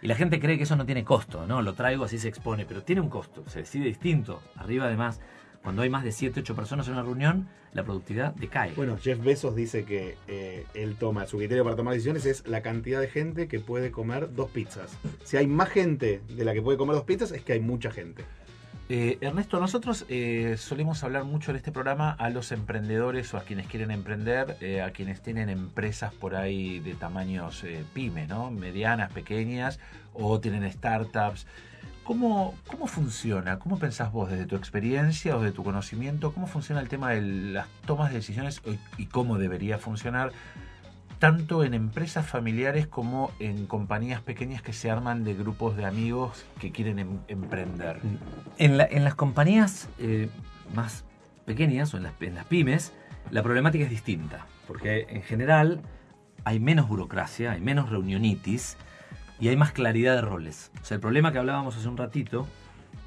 Y 0.00 0.06
la 0.08 0.14
gente 0.14 0.40
cree 0.40 0.56
que 0.56 0.64
eso 0.64 0.74
no 0.76 0.84
tiene 0.86 1.04
costo, 1.04 1.46
¿no? 1.46 1.62
Lo 1.62 1.74
traigo 1.74 2.04
así 2.04 2.18
se 2.18 2.28
expone, 2.28 2.64
pero 2.66 2.82
tiene 2.82 3.00
un 3.02 3.08
costo, 3.10 3.44
se 3.48 3.60
decide 3.60 3.84
distinto. 3.86 4.42
Arriba 4.56 4.86
además, 4.86 5.20
cuando 5.62 5.82
hay 5.82 5.88
más 5.90 6.02
de 6.04 6.12
7, 6.12 6.40
8 6.40 6.54
personas 6.56 6.86
en 6.88 6.94
una 6.94 7.02
reunión, 7.02 7.48
la 7.72 7.82
productividad 7.84 8.34
decae. 8.34 8.72
Bueno, 8.74 8.96
Jeff 9.00 9.22
Bezos 9.24 9.54
dice 9.56 9.84
que 9.84 10.16
eh, 10.28 10.66
él 10.74 10.96
toma, 10.96 11.26
su 11.26 11.38
criterio 11.38 11.64
para 11.64 11.74
tomar 11.76 11.92
decisiones 11.94 12.24
es 12.26 12.46
la 12.46 12.60
cantidad 12.62 13.00
de 13.00 13.08
gente 13.08 13.48
que 13.48 13.60
puede 13.60 13.90
comer 13.90 14.34
dos 14.34 14.50
pizzas. 14.50 14.96
Si 15.24 15.36
hay 15.36 15.46
más 15.46 15.68
gente 15.70 16.22
de 16.28 16.44
la 16.44 16.52
que 16.52 16.62
puede 16.62 16.78
comer 16.78 16.94
dos 16.96 17.04
pizzas, 17.04 17.32
es 17.32 17.42
que 17.42 17.52
hay 17.54 17.60
mucha 17.60 17.90
gente. 17.90 18.24
Eh, 18.90 19.16
Ernesto, 19.22 19.58
nosotros 19.60 20.04
eh, 20.10 20.56
solemos 20.58 21.04
hablar 21.04 21.24
mucho 21.24 21.50
en 21.50 21.56
este 21.56 21.72
programa 21.72 22.10
a 22.10 22.28
los 22.28 22.52
emprendedores 22.52 23.32
o 23.32 23.38
a 23.38 23.42
quienes 23.42 23.66
quieren 23.66 23.90
emprender, 23.90 24.58
eh, 24.60 24.82
a 24.82 24.90
quienes 24.90 25.22
tienen 25.22 25.48
empresas 25.48 26.12
por 26.12 26.36
ahí 26.36 26.80
de 26.80 26.94
tamaños 26.94 27.64
pyme, 27.94 28.26
¿no? 28.26 28.50
Medianas, 28.50 29.10
pequeñas, 29.10 29.78
o 30.12 30.38
tienen 30.38 30.70
startups. 30.70 31.46
¿Cómo, 32.02 32.54
¿Cómo 32.66 32.86
funciona? 32.86 33.58
¿Cómo 33.58 33.78
pensás 33.78 34.12
vos 34.12 34.30
desde 34.30 34.44
tu 34.44 34.56
experiencia 34.56 35.34
o 35.38 35.40
de 35.40 35.52
tu 35.52 35.64
conocimiento? 35.64 36.34
¿Cómo 36.34 36.46
funciona 36.46 36.82
el 36.82 36.88
tema 36.90 37.12
de 37.12 37.22
las 37.22 37.66
tomas 37.86 38.10
de 38.10 38.16
decisiones 38.16 38.60
y 38.98 39.06
cómo 39.06 39.38
debería 39.38 39.78
funcionar? 39.78 40.32
Tanto 41.24 41.64
en 41.64 41.72
empresas 41.72 42.26
familiares 42.26 42.86
como 42.86 43.30
en 43.38 43.64
compañías 43.66 44.20
pequeñas 44.20 44.60
que 44.60 44.74
se 44.74 44.90
arman 44.90 45.24
de 45.24 45.32
grupos 45.32 45.74
de 45.74 45.86
amigos 45.86 46.44
que 46.60 46.70
quieren 46.70 46.98
em- 46.98 47.18
emprender. 47.28 47.98
En, 48.58 48.76
la- 48.76 48.84
en 48.84 49.04
las 49.04 49.14
compañías 49.14 49.88
eh, 49.98 50.28
más 50.74 51.06
pequeñas 51.46 51.94
o 51.94 51.96
en 51.96 52.02
las, 52.02 52.12
en 52.20 52.34
las 52.34 52.44
pymes, 52.44 52.92
la 53.30 53.42
problemática 53.42 53.84
es 53.84 53.90
distinta, 53.90 54.44
porque 54.66 55.06
en 55.08 55.22
general 55.22 55.80
hay 56.44 56.60
menos 56.60 56.88
burocracia, 56.88 57.52
hay 57.52 57.62
menos 57.62 57.88
reunionitis 57.88 58.76
y 59.40 59.48
hay 59.48 59.56
más 59.56 59.72
claridad 59.72 60.16
de 60.16 60.20
roles. 60.20 60.72
O 60.82 60.84
sea, 60.84 60.96
el 60.96 61.00
problema 61.00 61.32
que 61.32 61.38
hablábamos 61.38 61.74
hace 61.74 61.88
un 61.88 61.96
ratito, 61.96 62.46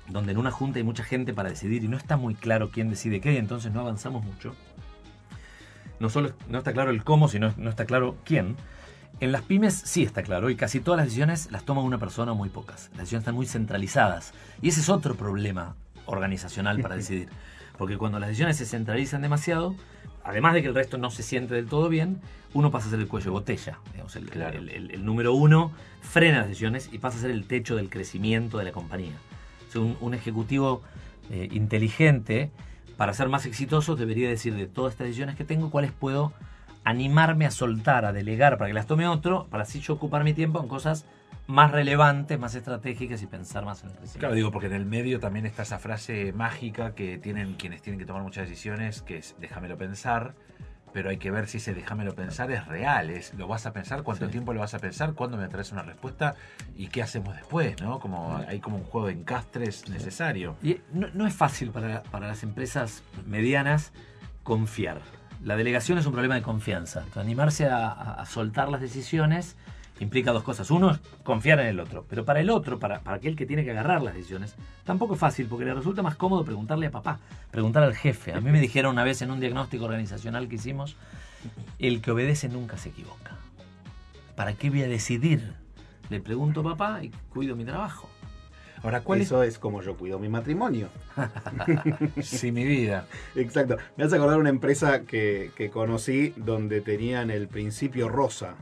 donde 0.08 0.32
en 0.32 0.40
una 0.40 0.50
junta 0.50 0.80
hay 0.80 0.84
mucha 0.84 1.04
gente 1.04 1.36
para 1.36 1.50
decidir 1.50 1.84
y 1.84 1.88
no 1.88 1.98
está 1.98 2.18
muy 2.18 2.34
claro 2.34 2.72
quién 2.72 2.90
decide 2.90 3.22
qué 3.22 3.34
y 3.34 3.38
entonces 3.38 3.72
no 3.72 3.82
avanzamos 3.82 4.26
mucho. 4.26 4.56
No 6.00 6.10
solo 6.10 6.32
no 6.50 6.60
está 6.60 6.74
claro 6.74 6.92
el 6.92 7.04
cómo, 7.04 7.28
sino 7.28 7.54
no 7.58 7.70
está 7.70 7.86
claro 7.86 8.16
quién. 8.24 8.56
En 9.20 9.32
las 9.32 9.42
pymes 9.42 9.74
sí 9.74 10.04
está 10.04 10.22
claro 10.22 10.50
y 10.52 10.56
casi 10.56 10.80
todas 10.80 10.98
las 10.98 11.06
decisiones 11.08 11.52
las 11.52 11.64
toma 11.64 11.82
una 11.82 11.98
persona 11.98 12.34
o 12.34 12.36
muy 12.36 12.50
pocas. 12.50 12.90
Las 12.92 13.00
decisiones 13.00 13.22
están 13.24 13.36
muy 13.36 13.48
centralizadas. 13.48 14.34
Y 14.62 14.70
ese 14.70 14.82
es 14.82 14.90
otro 14.90 15.16
problema 15.16 15.76
organizacional 16.06 16.80
para 16.82 16.96
decidir. 16.98 17.30
Porque 17.78 17.98
cuando 17.98 18.20
las 18.20 18.30
decisiones 18.30 18.58
se 18.58 18.66
centralizan 18.66 19.22
demasiado, 19.22 19.76
además 20.24 20.54
de 20.54 20.62
que 20.62 20.68
el 20.68 20.76
resto 20.76 20.98
no 20.98 21.10
se 21.10 21.24
siente 21.24 21.56
del 21.56 21.68
todo 21.68 21.90
bien, 21.90 22.20
uno 22.54 22.70
pasa 22.72 22.88
a 22.88 22.92
ser 22.92 23.00
el 23.00 23.08
cuello 23.08 23.26
de 23.26 23.32
botella. 23.32 23.80
Digamos, 23.92 24.16
el, 24.16 24.30
Claro. 24.30 24.58
el- 24.60 24.70
el- 24.70 24.92
el 24.92 25.06
número 25.06 25.34
uno 25.34 25.72
frena 26.02 26.40
las 26.40 26.48
decisiones 26.48 26.90
y 26.92 27.00
pasa 27.00 27.18
a 27.18 27.22
ser 27.22 27.32
el 27.32 27.46
techo 27.48 27.76
del 27.76 27.90
crecimiento 27.90 28.58
de 28.60 28.66
la 28.66 28.72
compañía. 28.72 29.14
O 29.68 29.72
sea, 29.72 29.82
un, 29.82 29.98
un 30.00 30.14
ejecutivo 30.14 30.82
eh, 31.30 31.50
inteligente, 31.52 32.52
para 32.98 33.14
ser 33.14 33.30
más 33.30 33.46
exitoso, 33.46 33.96
debería 33.96 34.28
decir 34.28 34.56
de 34.56 34.68
todas 34.68 34.94
estas 34.94 35.08
decisiones 35.08 35.36
que 35.36 35.46
tengo, 35.46 35.70
cuáles 35.70 35.92
puedo 35.92 36.34
animarme 36.84 37.46
a 37.46 37.52
soltar, 37.52 38.06
a 38.06 38.14
delegar 38.14 38.58
para 38.58 38.70
que 38.70 38.74
las 38.74 38.88
tome 38.88 39.08
otro, 39.08 39.48
para 39.50 39.64
así 39.64 39.80
yo 39.80 39.94
ocupar 39.94 40.24
mi 40.24 40.34
tiempo 40.34 40.62
en 40.62 40.68
cosas 40.68 41.06
más 41.46 41.72
relevantes, 41.72 42.38
más 42.40 42.56
estratégicas 42.56 43.22
y 43.22 43.28
pensar 43.28 43.66
más 43.66 43.84
en 43.84 43.90
el 43.90 43.96
crecimiento. 43.96 44.20
Claro, 44.20 44.36
digo, 44.36 44.52
porque 44.52 44.68
en 44.68 44.74
el 44.74 44.86
medio 44.86 45.20
también 45.20 45.46
está 45.46 45.64
esa 45.64 45.80
frase 45.80 46.34
mágica 46.34 46.94
que 46.94 47.18
tienen 47.18 47.54
quienes 47.54 47.82
tienen 47.82 48.00
que 48.00 48.06
tomar 48.06 48.24
muchas 48.24 48.50
decisiones, 48.50 49.02
que 49.02 49.18
es 49.18 49.36
déjamelo 49.40 49.78
pensar, 49.78 50.34
pero 50.98 51.12
hay 51.12 51.18
que 51.18 51.30
ver 51.30 51.46
si 51.48 51.58
ese 51.58 51.76
déjamelo 51.76 52.16
pensar 52.16 52.50
es 52.50 52.66
real, 52.66 53.12
es 53.12 53.32
lo 53.36 53.48
vas 53.48 53.68
a 53.68 53.72
pensar, 53.72 54.02
cuánto 54.02 54.26
Sí. 54.26 54.32
tiempo 54.32 54.52
lo 54.52 54.62
vas 54.62 54.74
a 54.74 54.80
pensar, 54.80 55.14
cuándo 55.14 55.38
me 55.38 55.48
traes 55.48 55.72
una 55.72 55.84
respuesta 55.84 56.34
y 56.76 56.88
qué 56.88 57.04
hacemos 57.04 57.36
después, 57.36 57.80
¿no? 57.80 58.00
Como 58.00 58.36
hay 58.48 58.60
como 58.60 58.78
un 58.78 58.84
juego 58.84 59.06
de 59.06 59.14
encastres 59.14 59.88
necesario. 59.90 60.56
Y 60.64 60.82
no, 60.92 61.08
no 61.14 61.28
es 61.28 61.36
fácil 61.36 61.70
para, 61.70 62.02
para 62.02 62.26
las 62.28 62.42
empresas 62.42 63.04
medianas 63.28 63.92
confiar. 64.42 65.02
La 65.44 65.56
delegación 65.56 66.00
es 66.00 66.08
un 66.08 66.14
problema 66.14 66.34
de 66.34 66.42
confianza. 66.42 67.02
Entonces, 67.02 67.22
animarse 67.22 67.68
a 67.68 68.26
soltar 68.26 68.68
las 68.70 68.82
decisiones 68.82 69.56
implica 70.00 70.32
dos 70.32 70.44
cosas. 70.44 70.70
Uno 70.72 70.92
es 70.92 71.00
confiar 71.24 71.60
en 71.60 71.68
el 71.68 71.80
otro, 71.80 72.06
pero 72.10 72.26
para 72.26 72.40
el 72.40 72.50
otro, 72.50 72.80
para, 72.80 73.00
para 73.02 73.18
aquel 73.18 73.36
que 73.36 73.46
tiene 73.46 73.64
que 73.64 73.72
agarrar 73.72 74.02
las 74.02 74.14
decisiones, 74.14 74.56
tampoco 74.84 75.16
es 75.16 75.20
fácil 75.20 75.48
porque 75.48 75.66
le 75.66 75.74
resulta 75.74 76.02
más 76.02 76.16
cómodo 76.16 76.44
preguntarle 76.44 76.88
a 76.88 76.92
papá, 76.92 77.20
preguntar 77.52 77.84
al 77.84 77.96
jefe. 77.96 78.34
A 78.34 78.42
mí 78.42 78.52
me 78.52 78.60
dijeron 78.60 78.94
una 78.94 79.04
vez 79.04 79.22
en 79.22 79.32
un 79.32 79.40
diagnóstico 79.40 79.86
organizacional 79.86 80.48
que 80.48 80.56
hicimos, 80.56 80.96
el 81.80 82.02
que 82.02 82.12
obedece 82.12 82.50
nunca 82.50 82.78
se 82.78 82.90
equivoca. 82.90 83.38
¿Para 84.36 84.54
qué 84.54 84.70
voy 84.70 84.84
a 84.84 84.88
decidir? 84.88 85.56
Le 86.10 86.20
pregunto 86.20 86.62
a 86.62 86.64
papá 86.64 87.04
y 87.04 87.10
cuido 87.30 87.56
mi 87.56 87.66
trabajo. 87.66 88.10
Ahora, 88.84 89.02
¿cuál 89.02 89.22
Eso 89.22 89.42
es 89.42 89.58
como 89.58 89.82
yo 89.82 89.98
cuido 89.98 90.20
mi 90.20 90.30
matrimonio. 90.30 90.90
sí, 92.22 92.52
mi 92.52 92.64
vida? 92.64 93.08
Exacto. 93.36 93.78
Me 93.96 94.04
hace 94.04 94.16
acordar 94.16 94.38
una 94.38 94.50
empresa 94.50 95.02
que, 95.02 95.52
que 95.56 95.70
conocí 95.72 96.34
donde 96.38 96.82
tenían 96.82 97.32
el 97.32 97.48
principio 97.48 98.08
rosa. 98.08 98.56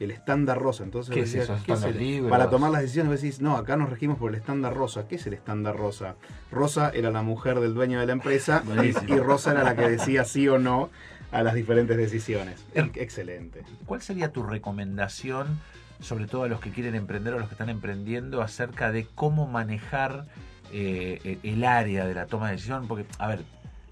El 0.00 0.10
estándar 0.12 0.58
rosa. 0.60 0.84
Entonces 0.84 1.12
¿Qué 1.12 1.20
es 1.22 1.32
decía, 1.32 1.42
eso? 1.42 1.62
¿qué 1.64 1.72
es 1.72 1.78
¿Estándar 1.80 2.02
el-? 2.02 2.28
Para 2.28 2.50
tomar 2.50 2.70
las 2.70 2.82
decisiones 2.82 3.10
vos 3.12 3.20
decís, 3.20 3.40
no, 3.40 3.56
acá 3.56 3.76
nos 3.76 3.90
regimos 3.90 4.18
por 4.18 4.30
el 4.32 4.36
estándar 4.38 4.74
rosa. 4.74 5.08
¿Qué 5.08 5.16
es 5.16 5.26
el 5.26 5.32
estándar 5.34 5.76
rosa? 5.76 6.14
Rosa 6.52 6.90
era 6.94 7.10
la 7.10 7.22
mujer 7.22 7.58
del 7.60 7.74
dueño 7.74 7.98
de 8.00 8.06
la 8.06 8.12
empresa 8.12 8.62
y, 9.08 9.16
Rosa 9.18 9.50
era 9.52 9.64
la 9.64 9.74
que 9.74 9.88
decía 9.88 10.24
sí 10.24 10.46
o 10.48 10.58
no 10.58 10.90
a 11.32 11.42
las 11.42 11.54
diferentes 11.54 11.96
decisiones. 11.96 12.64
Er- 12.74 12.90
Excelente. 12.94 13.62
¿Cuál 13.86 14.00
sería 14.00 14.30
tu 14.32 14.42
recomendación, 14.44 15.58
sobre 16.00 16.26
todo 16.26 16.44
a 16.44 16.48
los 16.48 16.60
que 16.60 16.70
quieren 16.70 16.94
emprender 16.94 17.34
o 17.34 17.36
a 17.36 17.40
los 17.40 17.48
que 17.48 17.54
están 17.54 17.68
emprendiendo, 17.68 18.40
acerca 18.40 18.92
de 18.92 19.06
cómo 19.14 19.46
manejar 19.46 20.26
eh, 20.72 21.38
el 21.42 21.64
área 21.64 22.06
de 22.06 22.14
la 22.14 22.26
toma 22.26 22.46
de 22.46 22.52
decisión? 22.52 22.86
Porque, 22.86 23.04
a 23.18 23.26
ver, 23.26 23.42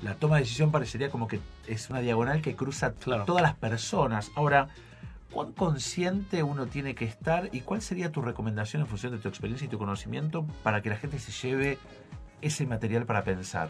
la 0.02 0.14
toma 0.14 0.36
de 0.36 0.42
decisión 0.42 0.70
parecería 0.70 1.10
como 1.10 1.26
que 1.26 1.40
es 1.66 1.90
una 1.90 2.00
diagonal 2.00 2.42
que 2.42 2.54
cruza 2.54 2.92
Claro. 2.92 3.24
todas 3.24 3.42
las 3.42 3.54
personas. 3.54 4.30
Ahora, 4.36 4.68
¿Cuán 5.36 5.52
consciente 5.52 6.42
uno 6.42 6.64
tiene 6.64 6.94
que 6.94 7.04
estar 7.04 7.50
y 7.52 7.60
cuál 7.60 7.82
sería 7.82 8.10
tu 8.10 8.22
recomendación 8.22 8.80
en 8.80 8.88
función 8.88 9.12
de 9.12 9.18
tu 9.18 9.28
experiencia 9.28 9.66
y 9.66 9.68
tu 9.68 9.76
conocimiento 9.76 10.46
para 10.62 10.80
que 10.80 10.88
la 10.88 10.96
gente 10.96 11.18
se 11.18 11.30
lleve 11.30 11.76
ese 12.40 12.64
material 12.64 13.04
para 13.04 13.22
pensar? 13.22 13.68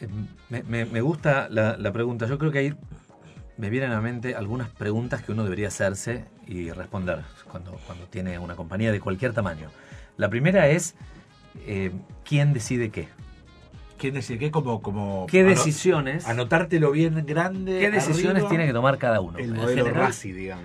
Eh, 0.00 0.62
me, 0.62 1.00
gusta 1.00 1.48
la, 1.50 1.92
pregunta. 1.92 2.28
Yo 2.28 2.38
creo 2.38 2.52
que 2.52 2.58
ahí 2.60 2.74
me 3.56 3.68
vienen 3.68 3.90
a 3.90 4.00
mente 4.00 4.36
algunas 4.36 4.70
preguntas 4.70 5.24
que 5.24 5.32
uno 5.32 5.42
debería 5.42 5.66
hacerse 5.66 6.24
y 6.46 6.70
responder 6.70 7.24
cuando, 7.50 7.72
cuando 7.84 8.06
tiene 8.06 8.38
una 8.38 8.54
compañía 8.54 8.92
de 8.92 9.00
cualquier 9.00 9.32
tamaño. 9.32 9.70
La 10.18 10.30
primera 10.30 10.68
es, 10.68 10.94
eh, 11.66 11.90
¿quién 12.24 12.52
decide 12.52 12.90
qué? 12.90 13.08
¿Quién 13.98 14.14
decide 14.14 14.38
qué? 14.38 14.50
Como, 14.50 14.82
como 14.82 15.26
¿Qué 15.26 15.42
decisiones? 15.42 16.26
Anotártelo 16.26 16.90
bien 16.90 17.24
grande. 17.26 17.78
¿Qué 17.78 17.90
decisiones 17.90 18.46
tiene 18.48 18.66
que 18.66 18.72
tomar 18.72 18.98
cada 18.98 19.20
uno? 19.20 19.38
El 19.38 19.54
modelo 19.54 19.90
RACI, 19.90 20.32
digamos. 20.32 20.64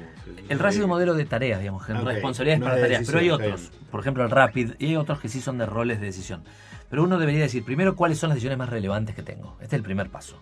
El, 0.49 0.59
RACI 0.59 0.79
es 0.79 0.83
un 0.83 0.89
modelo 0.89 1.13
de 1.13 1.25
tareas, 1.25 1.59
digamos, 1.59 1.87
responsabilidades 1.87 2.63
para 2.63 2.81
tareas. 2.81 3.03
Pero 3.05 3.19
hay 3.19 3.29
otros, 3.29 3.71
por 3.89 4.01
ejemplo 4.01 4.23
el 4.23 4.29
RAPID, 4.29 4.73
y 4.79 4.87
hay 4.87 4.95
otros 4.95 5.19
que 5.19 5.29
sí 5.29 5.41
son 5.41 5.57
de 5.57 5.65
roles 5.65 5.99
de 5.99 6.07
decisión. 6.07 6.43
Pero 6.89 7.03
uno 7.03 7.17
debería 7.17 7.41
decir 7.41 7.63
primero 7.63 7.95
cuáles 7.95 8.17
son 8.17 8.29
las 8.29 8.35
decisiones 8.35 8.57
más 8.57 8.69
relevantes 8.69 9.15
que 9.15 9.23
tengo. 9.23 9.55
Este 9.61 9.75
es 9.75 9.79
el 9.79 9.83
primer 9.83 10.09
paso. 10.09 10.37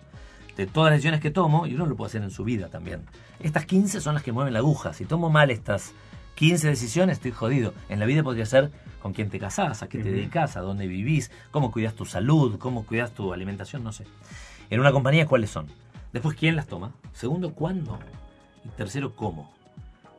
De 0.56 0.66
todas 0.66 0.90
las 0.90 0.96
decisiones 0.98 1.20
que 1.20 1.30
tomo, 1.30 1.66
y 1.66 1.74
uno 1.74 1.86
lo 1.86 1.96
puede 1.96 2.08
hacer 2.08 2.22
en 2.22 2.30
su 2.30 2.44
vida 2.44 2.68
también. 2.68 3.02
Estas 3.38 3.66
15 3.66 4.00
son 4.00 4.14
las 4.14 4.22
que 4.24 4.32
mueven 4.32 4.52
la 4.52 4.58
aguja. 4.58 4.92
Si 4.92 5.04
tomo 5.04 5.30
mal 5.30 5.50
estas 5.50 5.92
15 6.34 6.68
decisiones, 6.68 7.18
estoy 7.18 7.32
jodido. 7.32 7.74
En 7.88 8.00
la 8.00 8.06
vida 8.06 8.22
podría 8.22 8.46
ser 8.46 8.70
con 9.00 9.12
quién 9.12 9.30
te 9.30 9.38
casás, 9.38 9.82
a 9.82 9.88
qué 9.88 9.98
te 9.98 10.10
dedicas, 10.10 10.56
a 10.56 10.60
dónde 10.60 10.86
vivís, 10.86 11.30
cómo 11.50 11.70
cuidas 11.70 11.94
tu 11.94 12.04
salud, 12.04 12.58
cómo 12.58 12.84
cuidas 12.84 13.12
tu 13.12 13.32
alimentación, 13.32 13.82
no 13.82 13.92
sé. 13.92 14.04
En 14.68 14.80
una 14.80 14.92
compañía, 14.92 15.26
¿cuáles 15.26 15.50
son? 15.50 15.66
Después, 16.12 16.36
¿quién 16.36 16.56
las 16.56 16.66
toma? 16.66 16.92
Segundo, 17.12 17.54
¿cuándo? 17.54 17.98
Y 18.64 18.68
tercero, 18.70 19.14
¿cómo? 19.14 19.52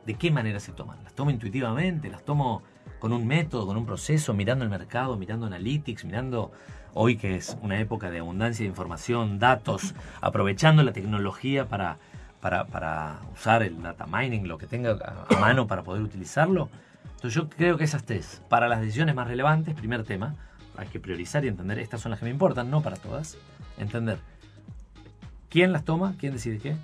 ¿De 0.06 0.14
qué 0.14 0.30
manera 0.30 0.58
se 0.58 0.72
toman? 0.72 1.02
¿Las 1.04 1.14
tomo 1.14 1.30
intuitivamente? 1.30 2.08
¿Las 2.10 2.24
tomo 2.24 2.62
con 2.98 3.12
un 3.12 3.26
método, 3.26 3.66
con 3.66 3.76
un 3.76 3.86
proceso, 3.86 4.34
mirando 4.34 4.64
el 4.64 4.70
mercado, 4.70 5.16
mirando 5.16 5.46
analytics, 5.46 6.04
mirando 6.04 6.52
hoy 6.94 7.16
que 7.16 7.36
es 7.36 7.56
una 7.62 7.78
época 7.80 8.10
de 8.10 8.18
abundancia 8.18 8.64
de 8.64 8.68
información, 8.68 9.38
datos, 9.38 9.94
aprovechando 10.20 10.82
la 10.82 10.92
tecnología 10.92 11.68
para, 11.68 11.98
para, 12.42 13.20
usar 13.32 13.62
el 13.62 13.80
data 13.80 14.04
mining, 14.06 14.48
lo 14.48 14.58
que 14.58 14.66
tenga 14.66 14.98
a 15.30 15.40
mano 15.40 15.66
para 15.66 15.82
poder 15.82 16.02
utilizarlo? 16.02 16.68
Entonces 17.04 17.34
yo 17.34 17.48
creo 17.48 17.78
que 17.78 17.84
esas 17.84 18.04
tres, 18.04 18.42
para 18.48 18.68
las 18.68 18.80
decisiones 18.80 19.14
más 19.14 19.28
relevantes, 19.28 19.74
primer 19.74 20.02
tema, 20.02 20.34
hay 20.76 20.88
que 20.88 20.98
priorizar 20.98 21.44
y 21.44 21.48
entender, 21.48 21.78
estas 21.78 22.00
son 22.00 22.10
las 22.10 22.18
que 22.18 22.24
me 22.24 22.32
importan, 22.32 22.68
no 22.68 22.82
para 22.82 22.96
todas, 22.96 23.38
entender 23.78 24.18
quién 25.48 25.72
las 25.72 25.84
toma, 25.84 26.14
quién 26.18 26.32
decide 26.32 26.58
qué, 26.58 26.76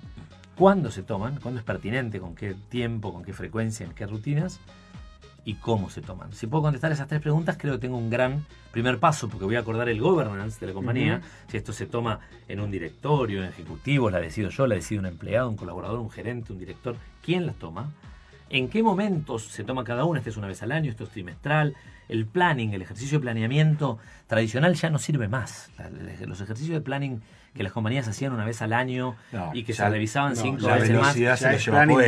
cuándo 0.55 0.91
se 0.91 1.03
toman, 1.03 1.39
cuándo 1.41 1.59
es 1.59 1.65
pertinente, 1.65 2.21
con 2.21 2.35
qué 2.35 2.55
tiempo, 2.69 3.13
con 3.13 3.23
qué 3.23 3.33
frecuencia, 3.33 3.85
en 3.85 3.93
qué 3.93 4.07
rutinas 4.07 4.61
y 5.49 5.55
cómo 5.55 5.89
se 5.89 6.01
toman. 6.01 6.31
Si 6.33 6.45
puedo 6.45 6.61
contestar 6.61 6.91
esas 6.91 7.07
tres 7.07 7.21
preguntas, 7.21 7.57
creo 7.57 7.73
que 7.73 7.79
tengo 7.79 7.97
un 7.97 8.09
gran 8.09 8.45
primer 8.71 8.99
paso, 8.99 9.29
porque 9.29 9.45
voy 9.45 9.55
a 9.55 9.59
acordar 9.59 9.89
el 9.89 9.99
governance 9.99 10.59
de 10.59 10.67
la 10.67 10.73
compañía, 10.73 11.21
si 11.47 11.57
esto 11.57 11.73
se 11.73 11.87
toma 11.87 12.19
en 12.47 12.59
un 12.59 12.69
directorio, 12.69 13.43
en 13.43 13.49
ejecutivo, 13.49 14.11
la 14.11 14.19
decido 14.19 14.49
yo, 14.49 14.67
la 14.67 14.75
decide 14.75 14.99
un 14.99 15.07
empleado, 15.07 15.49
un 15.49 15.55
colaborador, 15.55 15.99
un 15.99 16.11
gerente, 16.11 16.53
un 16.53 16.59
director, 16.59 16.95
¿quién 17.23 17.47
las 17.47 17.55
toma? 17.55 17.91
en 18.49 18.67
qué 18.67 18.81
momentos 18.83 19.43
se 19.43 19.63
toma 19.63 19.83
cada 19.83 20.05
uno, 20.05 20.17
este 20.17 20.31
es 20.31 20.37
una 20.37 20.47
vez 20.47 20.61
al 20.63 20.71
año, 20.71 20.89
esto 20.89 21.03
es 21.03 21.11
trimestral, 21.11 21.75
el 22.09 22.25
planning, 22.25 22.73
el 22.73 22.81
ejercicio 22.81 23.19
de 23.19 23.21
planeamiento 23.21 23.99
tradicional 24.27 24.73
ya 24.73 24.89
no 24.89 24.99
sirve 24.99 25.27
más. 25.27 25.71
Los 26.25 26.41
ejercicios 26.41 26.73
de 26.75 26.81
planning 26.81 27.21
que 27.53 27.63
las 27.63 27.71
compañías 27.71 28.07
hacían 28.07 28.33
una 28.33 28.45
vez 28.45 28.61
al 28.61 28.73
año 28.73 29.15
y 29.53 29.63
que 29.63 29.73
se 29.73 29.87
revisaban 29.87 30.35
cinco 30.35 30.67
veces 30.67 30.99
más. 30.99 31.15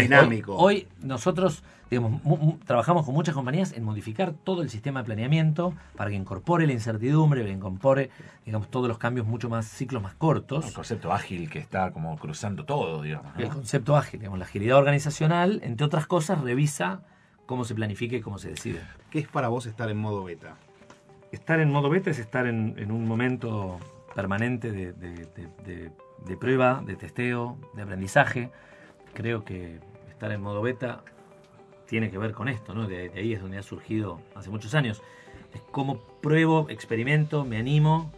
dinámico. 0.02 0.56
Hoy, 0.56 0.88
nosotros 1.02 1.64
digamos, 1.90 2.22
trabajamos 2.66 3.06
con 3.06 3.14
muchas 3.14 3.36
compañías 3.36 3.74
en 3.74 3.84
modificar 3.84 4.34
todo 4.34 4.62
el 4.62 4.70
sistema 4.70 5.02
de 5.02 5.08
planeamiento 5.08 5.74
para 5.96 6.10
que 6.10 6.16
incorpore 6.16 6.66
la 6.66 6.74
incertidumbre, 6.74 7.44
que 7.44 7.52
incorpore 7.52 8.10
digamos, 8.46 8.70
todos 8.70 8.88
los 8.88 8.98
cambios 8.98 9.28
mucho 9.28 9.50
más, 9.50 9.68
ciclos 9.68 10.02
más 10.02 10.14
cortos. 10.16 10.66
El 10.66 10.74
concepto 10.74 11.12
ágil 11.12 11.50
que 11.50 11.60
está 11.60 11.92
como 11.92 12.18
cruzando 12.18 12.66
todo, 12.66 13.02
digamos. 13.02 13.34
El 13.38 13.50
concepto 13.50 13.98
ágil, 13.98 14.20
digamos, 14.20 14.40
la 14.40 14.46
agilidad 14.46 14.78
organizacional, 14.78 15.60
entre 15.64 15.86
otras 15.86 16.08
cosas, 16.08 16.42
revisa 16.42 17.02
cómo 17.46 17.66
se 17.66 17.76
planifica 17.76 18.16
y 18.16 18.22
cómo 18.22 18.38
se 18.38 18.50
decide. 18.50 18.82
¿Qué 19.10 19.20
es 19.20 19.28
para 19.28 19.50
vos 19.50 19.66
estar 19.66 19.90
en 19.90 19.98
modo 19.98 20.24
beta? 20.24 20.58
Estar 21.32 21.60
en 21.60 21.72
modo 21.72 21.90
beta 21.90 22.10
es 22.10 22.20
estar 22.20 22.48
en, 22.48 22.92
un 22.92 23.08
momento 23.08 23.80
permanente 24.16 24.72
de, 24.72 26.38
prueba, 26.40 26.84
de 26.86 26.96
testeo, 26.96 27.58
de 27.74 27.82
aprendizaje. 27.82 28.50
Creo 29.14 29.44
que 29.46 29.80
estar 30.10 30.32
en 30.32 30.42
modo 30.42 30.62
beta 30.62 31.04
tiene 31.88 32.10
que 32.10 32.18
ver 32.18 32.34
con 32.34 32.48
esto, 32.48 32.74
¿no? 32.74 32.88
De, 32.88 33.12
ahí 33.16 33.34
es 33.34 33.42
donde 33.42 33.58
ha 33.58 33.64
surgido 33.64 34.22
hace 34.36 34.50
muchos 34.50 34.76
años. 34.76 35.02
Es 35.54 35.62
como 35.72 36.00
pruebo, 36.22 36.68
experimento, 36.70 37.44
me 37.46 37.58
animo 37.58 38.12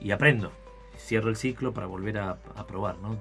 y 0.00 0.10
aprendo. 0.10 0.52
Cierro 0.96 1.30
el 1.30 1.36
ciclo 1.36 1.72
para 1.72 1.86
volver 1.86 2.18
a, 2.18 2.38
a 2.54 2.66
probar, 2.66 2.96
¿no? 2.98 3.18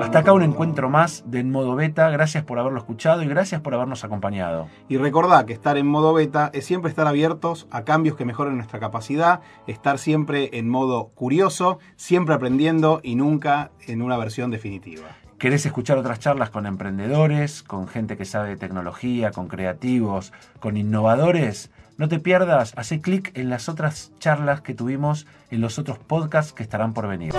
Hasta 0.00 0.20
acá 0.20 0.32
un 0.32 0.42
encuentro 0.42 0.88
más 0.88 1.24
de 1.26 1.40
En 1.40 1.50
Modo 1.50 1.74
Beta. 1.74 2.10
Gracias 2.10 2.44
por 2.44 2.58
haberlo 2.58 2.78
escuchado 2.78 3.22
y 3.22 3.26
gracias 3.26 3.60
por 3.60 3.74
habernos 3.74 4.04
acompañado. 4.04 4.68
Y 4.88 4.96
recordá 4.96 5.46
que 5.46 5.52
estar 5.52 5.76
en 5.76 5.86
modo 5.86 6.12
beta 6.14 6.50
es 6.52 6.64
siempre 6.64 6.90
estar 6.90 7.06
abiertos 7.06 7.66
a 7.70 7.84
cambios 7.84 8.16
que 8.16 8.24
mejoren 8.24 8.56
nuestra 8.56 8.80
capacidad, 8.80 9.40
estar 9.66 9.98
siempre 9.98 10.50
en 10.58 10.68
modo 10.68 11.08
curioso, 11.14 11.78
siempre 11.96 12.34
aprendiendo 12.34 13.00
y 13.02 13.14
nunca 13.14 13.70
en 13.86 14.02
una 14.02 14.16
versión 14.16 14.50
definitiva. 14.50 15.08
¿Querés 15.38 15.66
escuchar 15.66 15.98
otras 15.98 16.20
charlas 16.20 16.50
con 16.50 16.66
emprendedores, 16.66 17.64
con 17.64 17.88
gente 17.88 18.16
que 18.16 18.24
sabe 18.24 18.50
de 18.50 18.56
tecnología, 18.56 19.32
con 19.32 19.48
creativos, 19.48 20.32
con 20.60 20.76
innovadores? 20.76 21.70
No 21.98 22.08
te 22.08 22.18
pierdas, 22.18 22.72
hace 22.76 23.00
clic 23.00 23.36
en 23.36 23.50
las 23.50 23.68
otras 23.68 24.12
charlas 24.18 24.62
que 24.62 24.74
tuvimos 24.74 25.26
en 25.50 25.60
los 25.60 25.78
otros 25.78 25.98
podcasts 25.98 26.52
que 26.52 26.62
estarán 26.62 26.94
por 26.94 27.06
venir. 27.06 27.32